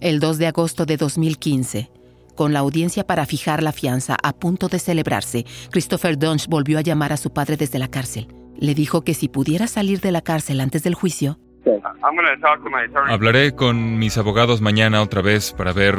El 0.00 0.20
2 0.20 0.38
de 0.38 0.46
agosto 0.46 0.86
de 0.86 0.96
2015, 0.96 1.90
con 2.36 2.52
la 2.52 2.60
audiencia 2.60 3.04
para 3.04 3.26
fijar 3.26 3.64
la 3.64 3.72
fianza 3.72 4.16
a 4.22 4.32
punto 4.32 4.68
de 4.68 4.78
celebrarse, 4.78 5.44
Christopher 5.72 6.16
Dunge 6.16 6.46
volvió 6.48 6.78
a 6.78 6.82
llamar 6.82 7.12
a 7.12 7.16
su 7.16 7.30
padre 7.30 7.56
desde 7.56 7.80
la 7.80 7.88
cárcel. 7.88 8.28
Le 8.56 8.74
dijo 8.74 9.02
que 9.02 9.14
si 9.14 9.28
pudiera 9.28 9.66
salir 9.66 10.00
de 10.00 10.12
la 10.12 10.22
cárcel 10.22 10.60
antes 10.60 10.84
del 10.84 10.94
juicio... 10.94 11.40
Hablaré 13.08 13.54
con 13.56 13.98
mis 13.98 14.16
abogados 14.16 14.60
mañana 14.60 15.02
otra 15.02 15.20
vez 15.20 15.52
para 15.52 15.72
ver 15.72 15.98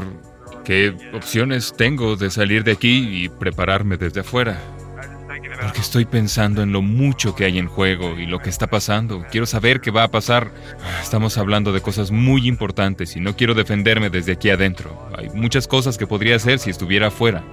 qué 0.63 0.95
opciones 1.13 1.73
tengo 1.75 2.15
de 2.15 2.29
salir 2.29 2.63
de 2.63 2.73
aquí 2.73 3.23
y 3.23 3.29
prepararme 3.29 3.97
desde 3.97 4.21
afuera. 4.21 4.59
Porque 5.61 5.81
estoy 5.81 6.05
pensando 6.05 6.63
en 6.63 6.71
lo 6.71 6.81
mucho 6.81 7.35
que 7.35 7.45
hay 7.45 7.59
en 7.59 7.67
juego 7.67 8.17
y 8.17 8.25
lo 8.25 8.39
que 8.39 8.49
está 8.49 8.67
pasando. 8.67 9.23
Quiero 9.29 9.45
saber 9.45 9.79
qué 9.79 9.91
va 9.91 10.03
a 10.03 10.11
pasar. 10.11 10.51
Estamos 11.01 11.37
hablando 11.37 11.71
de 11.71 11.81
cosas 11.81 12.09
muy 12.11 12.47
importantes 12.47 13.15
y 13.15 13.19
no 13.19 13.35
quiero 13.35 13.53
defenderme 13.53 14.09
desde 14.09 14.33
aquí 14.33 14.49
adentro. 14.49 15.07
Hay 15.15 15.29
muchas 15.29 15.67
cosas 15.67 15.97
que 15.97 16.07
podría 16.07 16.35
hacer 16.35 16.57
si 16.59 16.69
estuviera 16.71 17.07
afuera. 17.07 17.43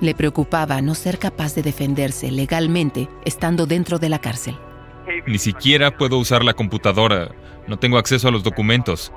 Le 0.00 0.14
preocupaba 0.14 0.80
no 0.82 0.94
ser 0.94 1.18
capaz 1.18 1.54
de 1.54 1.62
defenderse 1.62 2.30
legalmente 2.30 3.08
estando 3.24 3.66
dentro 3.66 3.98
de 3.98 4.08
la 4.08 4.20
cárcel. 4.20 4.56
Ni 5.26 5.38
siquiera 5.38 5.96
puedo 5.96 6.18
usar 6.18 6.44
la 6.44 6.54
computadora. 6.54 7.30
No 7.66 7.78
tengo 7.78 7.98
acceso 7.98 8.28
a 8.28 8.30
los 8.30 8.42
documentos. 8.42 9.12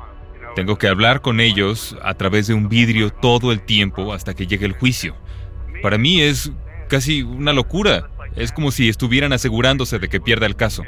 Tengo 0.56 0.78
que 0.78 0.88
hablar 0.88 1.22
con 1.22 1.40
ellos 1.40 1.96
a 2.04 2.14
través 2.14 2.48
de 2.48 2.54
un 2.54 2.68
vidrio 2.68 3.10
todo 3.10 3.52
el 3.52 3.62
tiempo 3.62 4.14
hasta 4.14 4.34
que 4.34 4.48
llegue 4.48 4.66
el 4.66 4.74
juicio. 4.74 5.16
Para 5.82 5.98
mí 5.98 6.22
es 6.22 6.52
casi 6.90 7.24
una 7.24 7.54
locura. 7.54 8.10
Es 8.36 8.52
como 8.52 8.72
si 8.72 8.90
estuvieran 8.90 9.34
asegurándose 9.34 10.00
de 10.00 10.10
que 10.10 10.22
pierda 10.22 10.46
el 10.46 10.56
caso. 10.56 10.84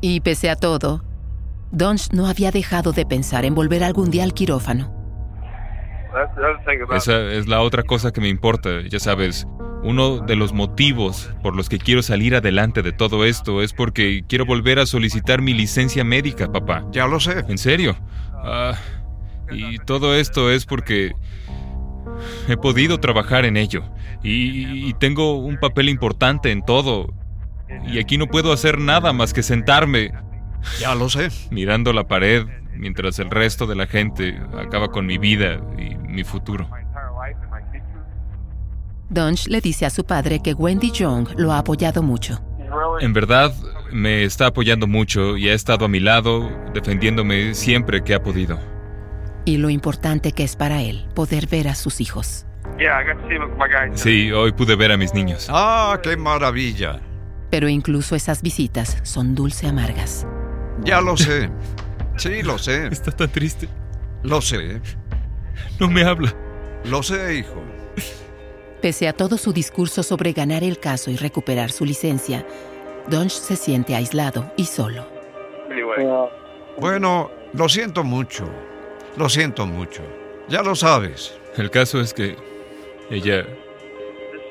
Y 0.00 0.20
pese 0.20 0.50
a 0.50 0.56
todo, 0.56 1.02
Donch 1.72 2.12
no 2.12 2.26
había 2.26 2.50
dejado 2.50 2.92
de 2.92 3.04
pensar 3.04 3.44
en 3.44 3.54
volver 3.54 3.82
algún 3.82 4.10
día 4.10 4.24
al 4.24 4.34
quirófano. 4.34 4.94
Esa 6.94 7.20
es 7.32 7.46
la 7.48 7.60
otra 7.60 7.82
cosa 7.82 8.12
que 8.12 8.20
me 8.20 8.28
importa, 8.28 8.80
ya 8.88 8.98
sabes. 8.98 9.46
Uno 9.82 10.18
de 10.18 10.36
los 10.36 10.52
motivos 10.52 11.30
por 11.42 11.54
los 11.54 11.68
que 11.68 11.78
quiero 11.78 12.02
salir 12.02 12.34
adelante 12.34 12.82
de 12.82 12.92
todo 12.92 13.24
esto 13.24 13.62
es 13.62 13.72
porque 13.72 14.24
quiero 14.28 14.44
volver 14.44 14.78
a 14.78 14.86
solicitar 14.86 15.40
mi 15.40 15.54
licencia 15.54 16.04
médica, 16.04 16.50
papá. 16.50 16.84
Ya 16.92 17.06
lo 17.06 17.20
sé. 17.20 17.44
¿En 17.48 17.58
serio? 17.58 17.96
Ah, 18.34 18.74
y 19.50 19.78
todo 19.78 20.14
esto 20.14 20.50
es 20.50 20.66
porque 20.66 21.12
he 22.48 22.56
podido 22.56 22.98
trabajar 22.98 23.44
en 23.44 23.56
ello. 23.56 23.84
Y, 24.22 24.92
tengo 24.94 25.38
un 25.38 25.58
papel 25.58 25.88
importante 25.88 26.50
en 26.50 26.64
todo. 26.64 27.14
Y 27.86 27.98
aquí 28.00 28.18
no 28.18 28.26
puedo 28.26 28.52
hacer 28.52 28.78
nada 28.78 29.12
más 29.12 29.32
que 29.32 29.42
sentarme. 29.42 30.12
Ya 30.80 30.94
lo 30.94 31.08
sé. 31.08 31.28
Mirando 31.50 31.92
la 31.92 32.08
pared 32.08 32.46
mientras 32.74 33.18
el 33.18 33.30
resto 33.30 33.66
de 33.66 33.76
la 33.76 33.86
gente 33.86 34.40
acaba 34.58 34.88
con 34.88 35.06
mi 35.06 35.18
vida 35.18 35.60
y 35.78 35.94
mi 35.96 36.24
futuro. 36.24 36.68
Dunge 39.10 39.48
le 39.48 39.60
dice 39.60 39.86
a 39.86 39.90
su 39.90 40.04
padre 40.04 40.40
que 40.40 40.52
Wendy 40.52 40.90
Young 40.90 41.28
lo 41.36 41.52
ha 41.52 41.58
apoyado 41.58 42.02
mucho. 42.02 42.40
En 43.00 43.12
verdad, 43.12 43.54
me 43.90 44.24
está 44.24 44.46
apoyando 44.46 44.86
mucho 44.86 45.36
y 45.36 45.48
ha 45.48 45.54
estado 45.54 45.86
a 45.86 45.88
mi 45.88 46.00
lado, 46.00 46.50
defendiéndome 46.74 47.54
siempre 47.54 48.04
que 48.04 48.14
ha 48.14 48.22
podido. 48.22 48.58
Y 49.46 49.56
lo 49.56 49.70
importante 49.70 50.32
que 50.32 50.44
es 50.44 50.56
para 50.56 50.82
él 50.82 51.06
poder 51.14 51.46
ver 51.46 51.68
a 51.68 51.74
sus 51.74 52.00
hijos. 52.02 52.44
Sí, 53.94 54.30
hoy 54.30 54.52
pude 54.52 54.76
ver 54.76 54.92
a 54.92 54.96
mis 54.96 55.14
niños. 55.14 55.46
¡Ah, 55.48 55.98
qué 56.02 56.16
maravilla! 56.16 57.00
Pero 57.50 57.68
incluso 57.68 58.14
esas 58.14 58.42
visitas 58.42 58.98
son 59.04 59.34
dulce 59.34 59.66
amargas. 59.66 60.26
Ya 60.84 61.00
lo 61.00 61.16
sé. 61.16 61.50
Sí, 62.16 62.42
lo 62.42 62.58
sé. 62.58 62.88
Está 62.88 63.10
tan 63.10 63.30
triste. 63.30 63.68
Lo 64.22 64.42
sé. 64.42 64.82
No 65.80 65.88
me 65.88 66.02
habla. 66.02 66.34
Lo 66.84 67.02
sé, 67.02 67.38
hijo. 67.38 67.62
Pese 68.80 69.08
a 69.08 69.12
todo 69.12 69.38
su 69.38 69.52
discurso 69.52 70.04
sobre 70.04 70.32
ganar 70.32 70.62
el 70.62 70.78
caso 70.78 71.10
y 71.10 71.16
recuperar 71.16 71.72
su 71.72 71.84
licencia, 71.84 72.46
Donch 73.08 73.32
se 73.32 73.56
siente 73.56 73.96
aislado 73.96 74.52
y 74.56 74.66
solo. 74.66 75.04
Bueno, 76.78 77.30
lo 77.54 77.68
siento 77.68 78.04
mucho. 78.04 78.48
Lo 79.16 79.28
siento 79.28 79.66
mucho. 79.66 80.02
Ya 80.48 80.62
lo 80.62 80.76
sabes. 80.76 81.36
El 81.56 81.70
caso 81.70 82.00
es 82.00 82.14
que 82.14 82.36
ella 83.10 83.44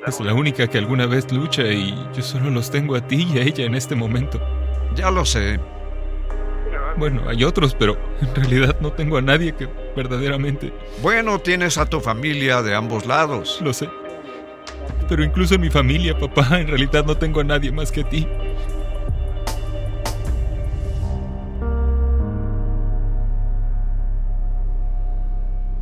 es 0.06 0.20
la 0.20 0.34
única 0.34 0.68
que 0.68 0.78
alguna 0.78 1.06
vez 1.06 1.32
lucha 1.32 1.64
y 1.64 1.96
yo 2.14 2.22
solo 2.22 2.50
los 2.50 2.70
tengo 2.70 2.96
a 2.96 3.08
ti 3.08 3.26
y 3.34 3.40
a 3.40 3.44
ella 3.44 3.64
en 3.64 3.76
este 3.76 3.96
momento. 3.96 4.42
Ya 4.94 5.10
lo 5.10 5.24
sé. 5.24 5.58
Bueno, 6.98 7.22
hay 7.30 7.46
otros, 7.46 7.76
pero 7.76 7.98
en 8.20 8.36
realidad 8.36 8.76
no 8.82 8.92
tengo 8.92 9.18
a 9.18 9.22
nadie 9.22 9.54
que 9.54 9.70
verdaderamente... 9.96 10.74
Bueno, 11.02 11.40
tienes 11.40 11.78
a 11.78 11.86
tu 11.86 12.02
familia 12.02 12.62
de 12.62 12.76
ambos 12.76 13.06
lados. 13.06 13.60
Lo 13.62 13.72
sé. 13.72 13.88
Pero 15.10 15.24
incluso 15.24 15.56
en 15.56 15.62
mi 15.62 15.70
familia, 15.70 16.18
papá, 16.18 16.60
en 16.60 16.68
realidad 16.68 17.06
no 17.06 17.16
tengo 17.16 17.40
a 17.40 17.44
nadie 17.44 17.72
más 17.72 17.92
que 17.92 18.02
a 18.02 18.10
ti. 18.10 18.28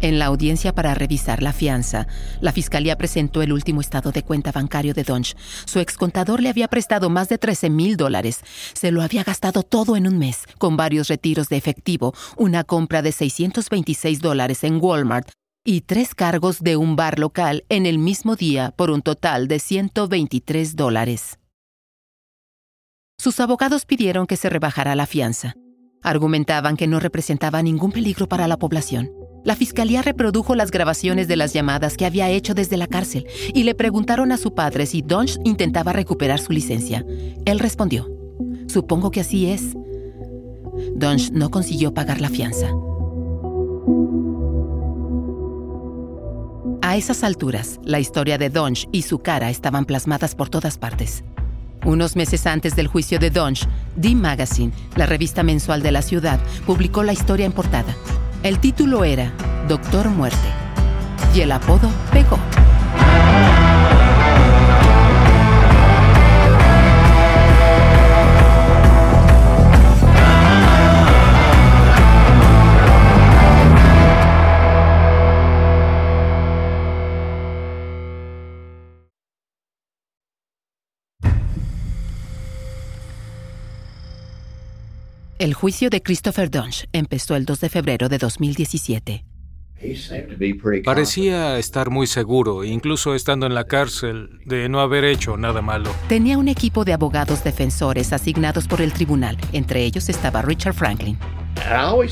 En 0.05 0.19
la 0.19 0.25
audiencia 0.25 0.71
para 0.71 0.93
revisar 0.93 1.41
la 1.41 1.51
fianza, 1.51 2.05
la 2.39 2.51
fiscalía 2.51 2.95
presentó 2.95 3.41
el 3.41 3.51
último 3.51 3.81
estado 3.81 4.11
de 4.11 4.21
cuenta 4.21 4.51
bancario 4.51 4.93
de 4.93 5.03
Donch. 5.03 5.35
Su 5.65 5.79
excontador 5.79 6.43
le 6.43 6.49
había 6.49 6.67
prestado 6.67 7.09
más 7.09 7.27
de 7.27 7.39
13 7.39 7.71
mil 7.71 7.97
dólares. 7.97 8.41
Se 8.73 8.91
lo 8.91 9.01
había 9.01 9.23
gastado 9.23 9.63
todo 9.63 9.95
en 9.95 10.05
un 10.05 10.19
mes, 10.19 10.43
con 10.59 10.77
varios 10.77 11.07
retiros 11.07 11.49
de 11.49 11.57
efectivo, 11.57 12.13
una 12.37 12.63
compra 12.63 13.01
de 13.01 13.11
626 13.11 14.21
dólares 14.21 14.63
en 14.63 14.77
Walmart 14.79 15.29
y 15.65 15.81
tres 15.81 16.13
cargos 16.13 16.61
de 16.61 16.77
un 16.77 16.95
bar 16.95 17.17
local 17.17 17.65
en 17.69 17.87
el 17.87 17.97
mismo 17.97 18.35
día 18.35 18.71
por 18.77 18.91
un 18.91 19.01
total 19.01 19.47
de 19.47 19.59
123 19.59 20.75
dólares. 20.75 21.39
Sus 23.17 23.39
abogados 23.39 23.85
pidieron 23.85 24.27
que 24.27 24.37
se 24.37 24.49
rebajara 24.49 24.95
la 24.95 25.07
fianza. 25.07 25.55
Argumentaban 26.03 26.77
que 26.77 26.85
no 26.85 26.99
representaba 26.99 27.63
ningún 27.63 27.91
peligro 27.91 28.27
para 28.27 28.47
la 28.47 28.57
población. 28.57 29.11
La 29.43 29.55
fiscalía 29.55 30.03
reprodujo 30.03 30.53
las 30.53 30.69
grabaciones 30.69 31.27
de 31.27 31.35
las 31.35 31.53
llamadas 31.53 31.97
que 31.97 32.05
había 32.05 32.29
hecho 32.29 32.53
desde 32.53 32.77
la 32.77 32.87
cárcel 32.87 33.25
y 33.53 33.63
le 33.63 33.73
preguntaron 33.73 34.31
a 34.31 34.37
su 34.37 34.53
padre 34.53 34.85
si 34.85 35.01
Donch 35.01 35.39
intentaba 35.43 35.93
recuperar 35.93 36.39
su 36.39 36.51
licencia. 36.51 37.03
Él 37.45 37.59
respondió, 37.59 38.07
supongo 38.67 39.09
que 39.09 39.21
así 39.21 39.47
es. 39.47 39.75
Donch 40.93 41.31
no 41.31 41.49
consiguió 41.49 41.93
pagar 41.93 42.21
la 42.21 42.29
fianza. 42.29 42.69
A 46.85 46.97
esas 46.97 47.23
alturas, 47.23 47.79
la 47.83 47.99
historia 47.99 48.37
de 48.37 48.51
Donch 48.51 48.87
y 48.91 49.01
su 49.01 49.17
cara 49.17 49.49
estaban 49.49 49.85
plasmadas 49.85 50.35
por 50.35 50.49
todas 50.49 50.77
partes. 50.77 51.23
Unos 51.83 52.15
meses 52.15 52.45
antes 52.45 52.75
del 52.75 52.85
juicio 52.85 53.17
de 53.17 53.31
Donch, 53.31 53.67
The 53.99 54.13
Magazine, 54.13 54.71
la 54.95 55.07
revista 55.07 55.41
mensual 55.41 55.81
de 55.81 55.91
la 55.91 56.03
ciudad, 56.03 56.39
publicó 56.67 57.01
la 57.01 57.11
historia 57.11 57.47
en 57.47 57.53
portada. 57.53 57.95
El 58.43 58.59
título 58.59 59.03
era 59.03 59.33
Doctor 59.67 60.09
Muerte 60.09 60.47
y 61.33 61.41
el 61.41 61.53
apodo 61.53 61.89
pegó. 62.11 62.37
El 85.37 85.53
juicio 85.53 85.89
de 85.89 86.01
Christopher 86.01 86.49
Dunge 86.49 86.87
empezó 86.93 87.35
el 87.35 87.43
2 87.43 87.59
de 87.59 87.69
febrero 87.69 88.07
de 88.07 88.17
2017. 88.19 89.25
Parecía 90.85 91.59
estar 91.59 91.89
muy 91.89 92.07
seguro, 92.07 92.63
incluso 92.63 93.13
estando 93.13 93.45
en 93.45 93.53
la 93.53 93.65
cárcel, 93.65 94.39
de 94.45 94.69
no 94.69 94.79
haber 94.79 95.03
hecho 95.03 95.35
nada 95.35 95.61
malo. 95.61 95.91
Tenía 96.07 96.37
un 96.37 96.47
equipo 96.47 96.85
de 96.85 96.93
abogados 96.93 97.43
defensores 97.43 98.13
asignados 98.13 98.69
por 98.69 98.81
el 98.81 98.93
tribunal. 98.93 99.37
Entre 99.51 99.83
ellos 99.83 100.07
estaba 100.07 100.41
Richard 100.41 100.73
Franklin. 100.73 101.17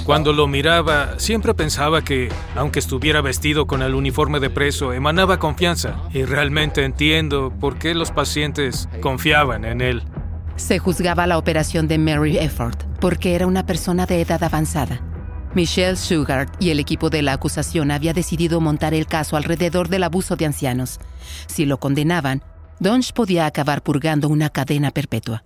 Cuando 0.04 0.34
lo 0.34 0.48
miraba, 0.48 1.18
siempre 1.18 1.54
pensaba 1.54 2.04
que, 2.04 2.30
aunque 2.56 2.80
estuviera 2.80 3.22
vestido 3.22 3.68
con 3.68 3.82
el 3.82 3.96
uniforme 3.96 4.40
de 4.40 4.50
preso, 4.50 4.92
emanaba 4.92 5.40
confianza. 5.40 6.02
Y 6.12 6.24
realmente 6.26 6.84
entiendo 6.84 7.54
por 7.58 7.78
qué 7.78 7.94
los 7.94 8.12
pacientes 8.12 8.90
confiaban 9.02 9.64
en 9.64 9.82
él. 9.82 10.04
Se 10.56 10.78
juzgaba 10.78 11.26
la 11.28 11.38
operación 11.38 11.88
de 11.88 11.98
Mary 11.98 12.38
Efford 12.38 12.78
porque 13.00 13.36
era 13.36 13.48
una 13.48 13.66
persona 13.66 14.06
de 14.06 14.22
edad 14.22 14.44
avanzada. 14.44 15.02
Michelle 15.56 15.96
Sugart 15.96 16.62
y 16.62 16.70
el 16.70 16.80
equipo 16.80 17.10
de 17.10 17.22
la 17.22 17.34
acusación 17.34 17.92
había 17.92 18.14
decidido 18.14 18.60
montar 18.62 18.94
el 18.94 19.06
caso 19.06 19.36
alrededor 19.36 19.90
del 19.90 20.04
abuso 20.04 20.36
de 20.36 20.46
ancianos. 20.46 21.00
Si 21.48 21.66
lo 21.66 21.80
condenaban, 21.80 22.44
Donch 22.80 23.14
podía 23.14 23.46
acabar 23.46 23.84
purgando 23.84 24.30
una 24.30 24.50
cadena 24.50 24.92
perpetua. 24.92 25.44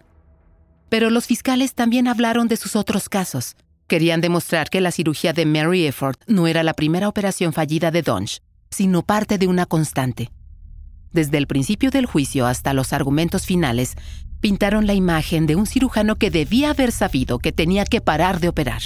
Pero 0.90 1.10
los 1.10 1.26
fiscales 1.26 1.74
también 1.74 2.08
hablaron 2.08 2.48
de 2.48 2.56
sus 2.58 2.76
otros 2.76 3.10
casos. 3.10 3.56
Querían 3.88 4.22
demostrar 4.22 4.70
que 4.70 4.82
la 4.82 4.92
cirugía 4.92 5.34
de 5.34 5.46
Mary 5.46 5.86
Efford 5.86 6.18
no 6.28 6.48
era 6.48 6.64
la 6.64 6.74
primera 6.74 7.08
operación 7.08 7.54
fallida 7.54 7.92
de 7.92 8.02
Donch, 8.02 8.40
sino 8.70 9.04
parte 9.04 9.38
de 9.38 9.48
una 9.48 9.66
constante. 9.66 10.32
Desde 11.12 11.38
el 11.38 11.48
principio 11.48 11.90
del 11.90 12.06
juicio 12.06 12.46
hasta 12.46 12.74
los 12.74 12.94
argumentos 12.94 13.46
finales, 13.46 13.96
pintaron 14.39 14.88
la 14.88 14.94
imagen 14.94 15.46
de 15.46 15.56
un 15.56 15.65
cirujano 15.65 16.15
que 16.15 16.32
debía 16.32 16.72
haber 16.72 16.91
sabido 16.91 17.39
que 17.39 17.51
tenía 17.51 17.86
que 17.86 18.01
parar 18.01 18.39
de 18.39 18.50
operar. 18.50 18.82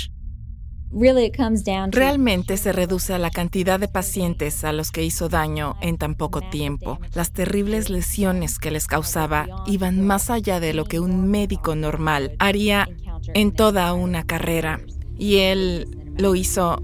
Realmente 1.91 2.57
se 2.57 2.73
reduce 2.73 3.13
a 3.13 3.17
la 3.17 3.31
cantidad 3.31 3.79
de 3.79 3.87
pacientes 3.87 4.65
a 4.65 4.73
los 4.73 4.91
que 4.91 5.05
hizo 5.05 5.29
daño 5.29 5.77
en 5.81 5.97
tan 5.97 6.15
poco 6.15 6.41
tiempo. 6.41 6.99
Las 7.13 7.31
terribles 7.31 7.89
lesiones 7.89 8.59
que 8.59 8.71
les 8.71 8.87
causaba 8.87 9.47
iban 9.67 10.05
más 10.05 10.29
allá 10.29 10.59
de 10.59 10.73
lo 10.73 10.83
que 10.83 10.99
un 10.99 11.29
médico 11.29 11.75
normal 11.75 12.35
haría 12.39 12.89
en 13.33 13.53
toda 13.53 13.93
una 13.93 14.25
carrera. 14.25 14.81
Y 15.17 15.37
él 15.37 15.87
lo 16.17 16.35
hizo 16.35 16.83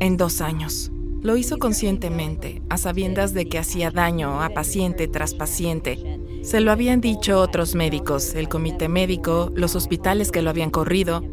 en 0.00 0.16
dos 0.16 0.40
años. 0.40 0.90
Lo 1.22 1.36
hizo 1.36 1.58
conscientemente, 1.58 2.62
a 2.68 2.76
sabiendas 2.76 3.32
de 3.32 3.48
que 3.48 3.58
hacía 3.58 3.92
daño 3.92 4.42
a 4.42 4.50
paciente 4.50 5.06
tras 5.06 5.34
paciente. 5.34 6.18
Se 6.42 6.60
lo 6.60 6.72
habían 6.72 7.00
dicho 7.00 7.40
otros 7.40 7.76
médicos, 7.76 8.34
el 8.34 8.48
comité 8.48 8.88
médico, 8.88 9.52
los 9.54 9.76
hospitales 9.76 10.32
que 10.32 10.42
lo 10.42 10.50
habían 10.50 10.70
corrido. 10.70 11.24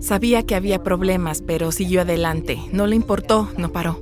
Sabía 0.00 0.42
que 0.42 0.54
había 0.54 0.82
problemas, 0.82 1.42
pero 1.42 1.70
siguió 1.70 2.00
adelante. 2.00 2.58
No 2.72 2.86
le 2.86 2.96
importó, 2.96 3.50
no 3.58 3.72
paró. 3.72 4.00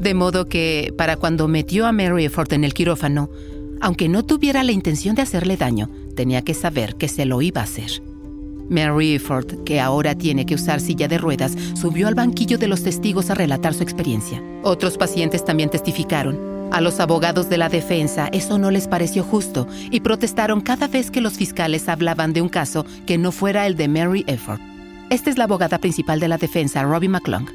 De 0.00 0.14
modo 0.14 0.48
que, 0.48 0.92
para 0.96 1.16
cuando 1.16 1.46
metió 1.46 1.86
a 1.86 1.92
Mary 1.92 2.28
Ford 2.28 2.52
en 2.52 2.64
el 2.64 2.74
quirófano, 2.74 3.30
aunque 3.80 4.08
no 4.08 4.24
tuviera 4.24 4.64
la 4.64 4.72
intención 4.72 5.14
de 5.14 5.22
hacerle 5.22 5.56
daño, 5.56 5.88
tenía 6.16 6.42
que 6.42 6.54
saber 6.54 6.96
que 6.96 7.08
se 7.08 7.24
lo 7.24 7.40
iba 7.40 7.60
a 7.60 7.64
hacer. 7.64 8.02
Mary 8.68 9.18
Ford, 9.18 9.62
que 9.64 9.80
ahora 9.80 10.16
tiene 10.16 10.44
que 10.44 10.54
usar 10.54 10.80
silla 10.80 11.06
de 11.08 11.18
ruedas, 11.18 11.56
subió 11.74 12.08
al 12.08 12.14
banquillo 12.14 12.58
de 12.58 12.68
los 12.68 12.82
testigos 12.82 13.30
a 13.30 13.34
relatar 13.34 13.74
su 13.74 13.82
experiencia. 13.82 14.42
Otros 14.62 14.96
pacientes 14.96 15.44
también 15.44 15.70
testificaron. 15.70 16.49
A 16.72 16.80
los 16.80 17.00
abogados 17.00 17.48
de 17.48 17.58
la 17.58 17.68
defensa 17.68 18.28
eso 18.32 18.58
no 18.58 18.70
les 18.70 18.86
pareció 18.86 19.24
justo 19.24 19.66
y 19.90 20.00
protestaron 20.00 20.60
cada 20.60 20.86
vez 20.86 21.10
que 21.10 21.20
los 21.20 21.34
fiscales 21.34 21.88
hablaban 21.88 22.32
de 22.32 22.42
un 22.42 22.48
caso 22.48 22.86
que 23.06 23.18
no 23.18 23.32
fuera 23.32 23.66
el 23.66 23.76
de 23.76 23.88
Mary 23.88 24.24
Efford. 24.28 24.60
Esta 25.10 25.30
es 25.30 25.38
la 25.38 25.44
abogada 25.44 25.78
principal 25.78 26.20
de 26.20 26.28
la 26.28 26.38
defensa, 26.38 26.84
Robbie 26.84 27.08
McClung. 27.08 27.48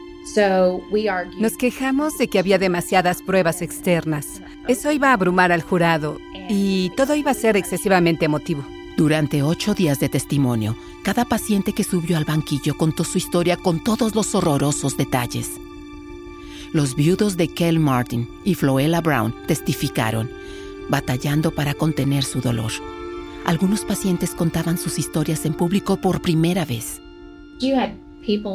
Nos 1.39 1.55
quejamos 1.57 2.17
de 2.17 2.27
que 2.27 2.39
había 2.39 2.57
demasiadas 2.57 3.21
pruebas 3.21 3.61
externas. 3.61 4.41
Eso 4.67 4.91
iba 4.91 5.11
a 5.11 5.13
abrumar 5.13 5.53
al 5.53 5.61
jurado 5.61 6.19
y 6.49 6.91
todo 6.97 7.15
iba 7.15 7.31
a 7.31 7.35
ser 7.35 7.55
excesivamente 7.55 8.25
emotivo. 8.25 8.65
Durante 8.97 9.43
ocho 9.43 9.73
días 9.73 9.99
de 9.99 10.09
testimonio, 10.09 10.75
cada 11.03 11.23
paciente 11.25 11.73
que 11.73 11.83
subió 11.83 12.17
al 12.17 12.25
banquillo 12.25 12.75
contó 12.75 13.03
su 13.03 13.17
historia 13.17 13.55
con 13.55 13.83
todos 13.83 14.15
los 14.15 14.35
horrorosos 14.35 14.97
detalles. 14.97 15.51
Los 16.75 16.93
viudos 16.97 17.37
de 17.37 17.47
Kel 17.47 17.79
Martin 17.79 18.27
y 18.43 18.53
Floella 18.53 18.99
Brown 18.99 19.33
testificaron, 19.47 20.29
batallando 20.89 21.51
para 21.51 21.73
contener 21.73 22.25
su 22.25 22.41
dolor. 22.41 22.69
Algunos 23.45 23.85
pacientes 23.85 24.31
contaban 24.31 24.77
sus 24.77 24.99
historias 24.99 25.45
en 25.45 25.53
público 25.53 25.95
por 25.95 26.21
primera 26.21 26.65
vez. 26.65 27.01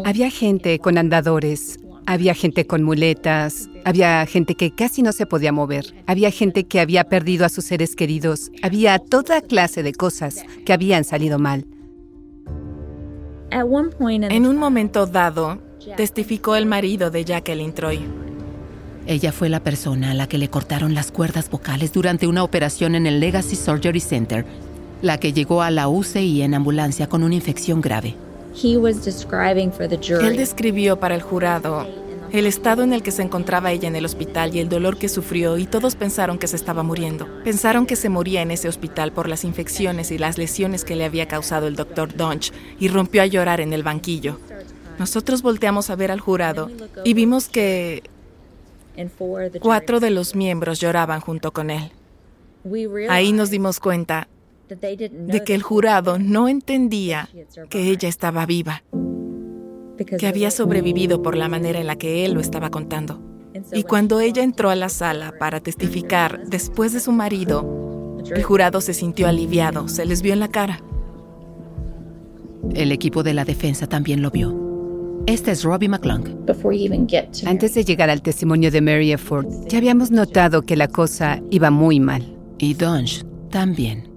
Había 0.04 0.28
gente 0.28 0.78
con 0.80 0.98
andadores, 0.98 1.80
había 2.04 2.34
gente 2.34 2.66
con 2.66 2.82
muletas, 2.82 3.70
había 3.86 4.26
gente 4.26 4.54
que 4.54 4.70
casi 4.70 5.00
no 5.00 5.12
se 5.12 5.24
podía 5.24 5.50
mover, 5.50 5.86
había 6.06 6.30
gente 6.30 6.64
que 6.64 6.80
había 6.80 7.04
perdido 7.04 7.46
a 7.46 7.48
sus 7.48 7.64
seres 7.64 7.96
queridos, 7.96 8.52
había 8.60 8.98
toda 8.98 9.40
clase 9.40 9.82
de 9.82 9.94
cosas 9.94 10.44
que 10.66 10.74
habían 10.74 11.04
salido 11.04 11.38
mal. 11.38 11.64
En 13.50 14.46
un 14.46 14.58
momento 14.58 15.06
dado, 15.06 15.69
testificó 15.96 16.56
el 16.56 16.66
marido 16.66 17.10
de 17.10 17.24
Jacqueline 17.24 17.72
Troy. 17.72 18.00
Ella 19.06 19.32
fue 19.32 19.48
la 19.48 19.60
persona 19.60 20.10
a 20.10 20.14
la 20.14 20.28
que 20.28 20.38
le 20.38 20.48
cortaron 20.48 20.94
las 20.94 21.10
cuerdas 21.10 21.50
vocales 21.50 21.92
durante 21.92 22.26
una 22.26 22.44
operación 22.44 22.94
en 22.94 23.06
el 23.06 23.20
Legacy 23.20 23.56
Surgery 23.56 24.00
Center, 24.00 24.44
la 25.02 25.18
que 25.18 25.32
llegó 25.32 25.62
a 25.62 25.70
la 25.70 25.88
UCI 25.88 26.42
en 26.42 26.54
ambulancia 26.54 27.08
con 27.08 27.22
una 27.22 27.34
infección 27.34 27.80
grave. 27.80 28.14
Él 28.62 30.36
describió 30.36 30.98
para 30.98 31.14
el 31.14 31.22
jurado 31.22 31.86
el 32.32 32.46
estado 32.46 32.84
en 32.84 32.92
el 32.92 33.02
que 33.02 33.10
se 33.10 33.22
encontraba 33.22 33.72
ella 33.72 33.88
en 33.88 33.96
el 33.96 34.04
hospital 34.04 34.54
y 34.54 34.60
el 34.60 34.68
dolor 34.68 34.98
que 34.98 35.08
sufrió 35.08 35.58
y 35.58 35.66
todos 35.66 35.96
pensaron 35.96 36.38
que 36.38 36.46
se 36.46 36.54
estaba 36.54 36.84
muriendo. 36.84 37.26
Pensaron 37.42 37.86
que 37.86 37.96
se 37.96 38.08
moría 38.08 38.42
en 38.42 38.52
ese 38.52 38.68
hospital 38.68 39.10
por 39.10 39.28
las 39.28 39.44
infecciones 39.44 40.12
y 40.12 40.18
las 40.18 40.38
lesiones 40.38 40.84
que 40.84 40.94
le 40.94 41.04
había 41.04 41.26
causado 41.26 41.66
el 41.66 41.74
doctor 41.74 42.14
Dunch 42.14 42.52
y 42.78 42.86
rompió 42.86 43.22
a 43.22 43.26
llorar 43.26 43.60
en 43.60 43.72
el 43.72 43.82
banquillo. 43.82 44.38
Nosotros 45.00 45.40
volteamos 45.40 45.88
a 45.88 45.96
ver 45.96 46.10
al 46.10 46.20
jurado 46.20 46.70
y 47.04 47.14
vimos 47.14 47.48
que 47.48 48.02
cuatro 49.58 49.98
de 49.98 50.10
los 50.10 50.34
miembros 50.34 50.78
lloraban 50.78 51.22
junto 51.22 51.52
con 51.52 51.70
él. 51.70 51.90
Ahí 53.08 53.32
nos 53.32 53.48
dimos 53.48 53.80
cuenta 53.80 54.28
de 54.68 55.42
que 55.42 55.54
el 55.54 55.62
jurado 55.62 56.18
no 56.18 56.48
entendía 56.48 57.30
que 57.70 57.88
ella 57.88 58.10
estaba 58.10 58.44
viva, 58.44 58.82
que 60.18 60.26
había 60.26 60.50
sobrevivido 60.50 61.22
por 61.22 61.34
la 61.34 61.48
manera 61.48 61.80
en 61.80 61.86
la 61.86 61.96
que 61.96 62.26
él 62.26 62.34
lo 62.34 62.40
estaba 62.40 62.68
contando. 62.68 63.22
Y 63.72 63.84
cuando 63.84 64.20
ella 64.20 64.42
entró 64.42 64.68
a 64.68 64.76
la 64.76 64.90
sala 64.90 65.32
para 65.38 65.60
testificar 65.60 66.44
después 66.44 66.92
de 66.92 67.00
su 67.00 67.12
marido, 67.12 68.18
el 68.22 68.42
jurado 68.42 68.82
se 68.82 68.92
sintió 68.92 69.28
aliviado, 69.28 69.88
se 69.88 70.04
les 70.04 70.20
vio 70.20 70.34
en 70.34 70.40
la 70.40 70.48
cara. 70.48 70.82
El 72.74 72.92
equipo 72.92 73.22
de 73.22 73.32
la 73.32 73.46
defensa 73.46 73.86
también 73.86 74.20
lo 74.20 74.30
vio. 74.30 74.69
Este 75.26 75.52
es 75.52 75.62
Robbie 75.62 75.88
McClung. 75.88 76.24
Antes 77.46 77.74
de 77.74 77.84
llegar 77.84 78.10
al 78.10 78.22
testimonio 78.22 78.70
de 78.70 78.80
Mary 78.80 79.12
Efford, 79.12 79.46
ya 79.68 79.78
habíamos 79.78 80.10
notado 80.10 80.62
que 80.62 80.76
la 80.76 80.88
cosa 80.88 81.40
iba 81.50 81.70
muy 81.70 82.00
mal. 82.00 82.36
Y 82.58 82.74
Dunge 82.74 83.24
también. 83.50 84.08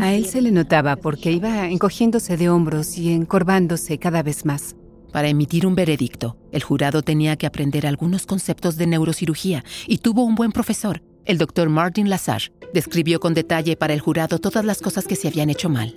A 0.00 0.14
él 0.14 0.26
se 0.26 0.42
le 0.42 0.52
notaba 0.52 0.96
porque 0.96 1.32
iba 1.32 1.68
encogiéndose 1.68 2.36
de 2.36 2.48
hombros 2.48 2.96
y 2.98 3.12
encorvándose 3.12 3.98
cada 3.98 4.22
vez 4.22 4.44
más. 4.44 4.76
Para 5.12 5.28
emitir 5.28 5.66
un 5.66 5.74
veredicto, 5.74 6.36
el 6.52 6.62
jurado 6.62 7.02
tenía 7.02 7.36
que 7.36 7.46
aprender 7.46 7.86
algunos 7.86 8.26
conceptos 8.26 8.76
de 8.76 8.86
neurocirugía 8.86 9.64
y 9.86 9.98
tuvo 9.98 10.24
un 10.24 10.34
buen 10.34 10.52
profesor, 10.52 11.02
el 11.26 11.38
doctor 11.38 11.68
Martin 11.68 12.08
Lazar 12.08 12.42
describió 12.72 13.20
con 13.20 13.34
detalle 13.34 13.76
para 13.76 13.94
el 13.94 14.00
jurado 14.00 14.38
todas 14.38 14.64
las 14.64 14.80
cosas 14.80 15.06
que 15.06 15.16
se 15.16 15.28
habían 15.28 15.50
hecho 15.50 15.68
mal. 15.68 15.94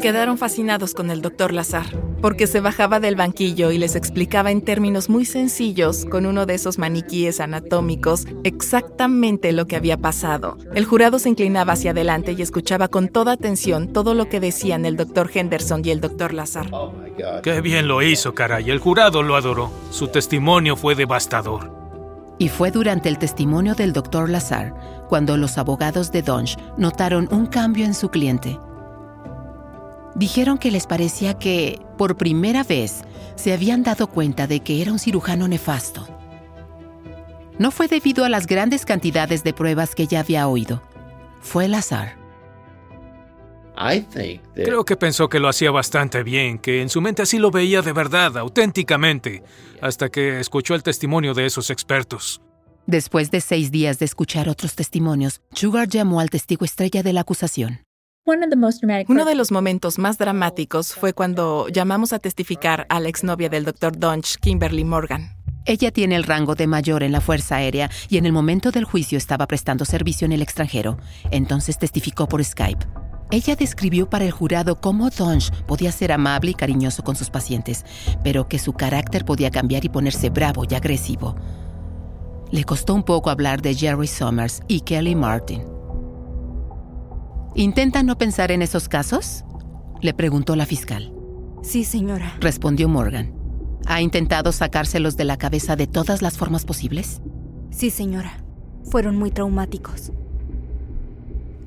Quedaron 0.00 0.38
fascinados 0.38 0.94
con 0.94 1.10
el 1.10 1.20
doctor 1.20 1.52
Lazar, 1.52 1.86
porque 2.20 2.46
se 2.46 2.60
bajaba 2.60 3.00
del 3.00 3.16
banquillo 3.16 3.70
y 3.70 3.78
les 3.78 3.96
explicaba 3.96 4.50
en 4.50 4.62
términos 4.62 5.08
muy 5.08 5.24
sencillos, 5.24 6.04
con 6.04 6.26
uno 6.26 6.46
de 6.46 6.54
esos 6.54 6.78
maniquíes 6.78 7.40
anatómicos, 7.40 8.26
exactamente 8.44 9.52
lo 9.52 9.66
que 9.66 9.76
había 9.76 9.96
pasado. 9.96 10.58
El 10.74 10.84
jurado 10.84 11.18
se 11.18 11.28
inclinaba 11.28 11.72
hacia 11.72 11.90
adelante 11.90 12.32
y 12.32 12.42
escuchaba 12.42 12.88
con 12.88 13.08
toda 13.08 13.32
atención 13.32 13.92
todo 13.92 14.14
lo 14.14 14.28
que 14.28 14.40
decían 14.40 14.86
el 14.86 14.96
doctor 14.96 15.30
Henderson 15.32 15.82
y 15.84 15.90
el 15.90 16.00
doctor 16.00 16.32
Lazar. 16.32 16.70
Qué 17.42 17.60
bien 17.60 17.88
lo 17.88 18.02
hizo, 18.02 18.34
caray. 18.34 18.70
El 18.70 18.78
jurado 18.78 19.22
lo 19.22 19.36
adoró. 19.36 19.70
Su 19.90 20.08
testimonio 20.08 20.76
fue 20.76 20.94
devastador. 20.94 21.81
Y 22.42 22.48
fue 22.48 22.72
durante 22.72 23.08
el 23.08 23.18
testimonio 23.18 23.76
del 23.76 23.92
doctor 23.92 24.28
Lazar 24.28 24.74
cuando 25.08 25.36
los 25.36 25.58
abogados 25.58 26.10
de 26.10 26.22
Donch 26.22 26.56
notaron 26.76 27.28
un 27.30 27.46
cambio 27.46 27.84
en 27.84 27.94
su 27.94 28.08
cliente. 28.08 28.58
Dijeron 30.16 30.58
que 30.58 30.72
les 30.72 30.88
parecía 30.88 31.38
que, 31.38 31.80
por 31.96 32.16
primera 32.16 32.64
vez, 32.64 33.02
se 33.36 33.52
habían 33.52 33.84
dado 33.84 34.08
cuenta 34.08 34.48
de 34.48 34.58
que 34.58 34.82
era 34.82 34.90
un 34.90 34.98
cirujano 34.98 35.46
nefasto. 35.46 36.04
No 37.60 37.70
fue 37.70 37.86
debido 37.86 38.24
a 38.24 38.28
las 38.28 38.48
grandes 38.48 38.84
cantidades 38.84 39.44
de 39.44 39.52
pruebas 39.52 39.94
que 39.94 40.08
ya 40.08 40.18
había 40.18 40.48
oído. 40.48 40.82
Fue 41.40 41.68
Lazar. 41.68 42.21
Creo 44.54 44.84
que 44.84 44.96
pensó 44.96 45.28
que 45.28 45.38
lo 45.38 45.48
hacía 45.48 45.70
bastante 45.70 46.22
bien, 46.22 46.58
que 46.58 46.82
en 46.82 46.88
su 46.88 47.00
mente 47.00 47.22
así 47.22 47.38
lo 47.38 47.50
veía 47.50 47.82
de 47.82 47.92
verdad, 47.92 48.36
auténticamente, 48.38 49.42
hasta 49.80 50.08
que 50.08 50.40
escuchó 50.40 50.74
el 50.74 50.82
testimonio 50.82 51.34
de 51.34 51.46
esos 51.46 51.70
expertos. 51.70 52.40
Después 52.86 53.30
de 53.30 53.40
seis 53.40 53.70
días 53.70 53.98
de 53.98 54.06
escuchar 54.06 54.48
otros 54.48 54.74
testimonios, 54.74 55.40
Sugar 55.52 55.88
llamó 55.88 56.20
al 56.20 56.30
testigo 56.30 56.64
estrella 56.64 57.02
de 57.02 57.12
la 57.12 57.20
acusación. 57.20 57.80
Uno 58.24 59.24
de 59.24 59.34
los 59.34 59.50
momentos 59.50 59.98
más 59.98 60.16
dramáticos 60.16 60.94
fue 60.94 61.12
cuando 61.12 61.68
llamamos 61.68 62.12
a 62.12 62.20
testificar 62.20 62.86
a 62.88 63.00
la 63.00 63.08
exnovia 63.08 63.48
del 63.48 63.64
Dr. 63.64 63.98
Dunch, 63.98 64.36
Kimberly 64.36 64.84
Morgan. 64.84 65.36
Ella 65.64 65.90
tiene 65.92 66.16
el 66.16 66.24
rango 66.24 66.54
de 66.54 66.66
mayor 66.66 67.02
en 67.02 67.12
la 67.12 67.20
Fuerza 67.20 67.56
Aérea 67.56 67.90
y 68.08 68.18
en 68.18 68.26
el 68.26 68.32
momento 68.32 68.70
del 68.70 68.84
juicio 68.84 69.18
estaba 69.18 69.46
prestando 69.46 69.84
servicio 69.84 70.24
en 70.24 70.32
el 70.32 70.42
extranjero. 70.42 70.98
Entonces 71.30 71.78
testificó 71.78 72.28
por 72.28 72.44
Skype. 72.44 73.01
Ella 73.32 73.56
describió 73.56 74.10
para 74.10 74.26
el 74.26 74.30
jurado 74.30 74.78
cómo 74.78 75.08
Donch 75.08 75.50
podía 75.64 75.90
ser 75.90 76.12
amable 76.12 76.50
y 76.50 76.54
cariñoso 76.54 77.02
con 77.02 77.16
sus 77.16 77.30
pacientes, 77.30 77.82
pero 78.22 78.46
que 78.46 78.58
su 78.58 78.74
carácter 78.74 79.24
podía 79.24 79.50
cambiar 79.50 79.86
y 79.86 79.88
ponerse 79.88 80.28
bravo 80.28 80.64
y 80.68 80.74
agresivo. 80.74 81.34
Le 82.50 82.64
costó 82.64 82.94
un 82.94 83.02
poco 83.02 83.30
hablar 83.30 83.62
de 83.62 83.74
Jerry 83.74 84.06
Summers 84.06 84.60
y 84.68 84.82
Kelly 84.82 85.14
Martin. 85.14 85.62
¿Intenta 87.54 88.02
no 88.02 88.18
pensar 88.18 88.52
en 88.52 88.60
esos 88.60 88.86
casos? 88.86 89.46
Le 90.02 90.12
preguntó 90.12 90.54
la 90.54 90.66
fiscal. 90.66 91.14
Sí, 91.62 91.84
señora. 91.84 92.36
Respondió 92.38 92.86
Morgan. 92.86 93.32
¿Ha 93.86 94.02
intentado 94.02 94.52
sacárselos 94.52 95.16
de 95.16 95.24
la 95.24 95.38
cabeza 95.38 95.74
de 95.74 95.86
todas 95.86 96.20
las 96.20 96.36
formas 96.36 96.66
posibles? 96.66 97.22
Sí, 97.70 97.88
señora. 97.88 98.44
Fueron 98.90 99.16
muy 99.16 99.30
traumáticos. 99.30 100.12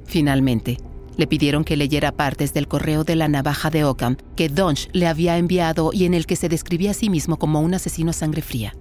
Finalmente, 0.05 0.77
le 1.17 1.27
pidieron 1.27 1.63
que 1.63 1.77
leyera 1.77 2.11
partes 2.11 2.53
del 2.53 2.67
correo 2.67 3.03
de 3.03 3.15
la 3.15 3.27
navaja 3.27 3.69
de 3.69 3.83
Ockham 3.83 4.17
que 4.35 4.49
Donch 4.49 4.89
le 4.93 5.07
había 5.07 5.37
enviado 5.37 5.91
y 5.93 6.05
en 6.05 6.13
el 6.13 6.25
que 6.25 6.35
se 6.35 6.49
describía 6.49 6.91
a 6.91 6.93
sí 6.93 7.09
mismo 7.09 7.37
como 7.37 7.61
un 7.61 7.73
asesino 7.73 8.11
a 8.11 8.13
sangre 8.13 8.41
fría. 8.41 8.73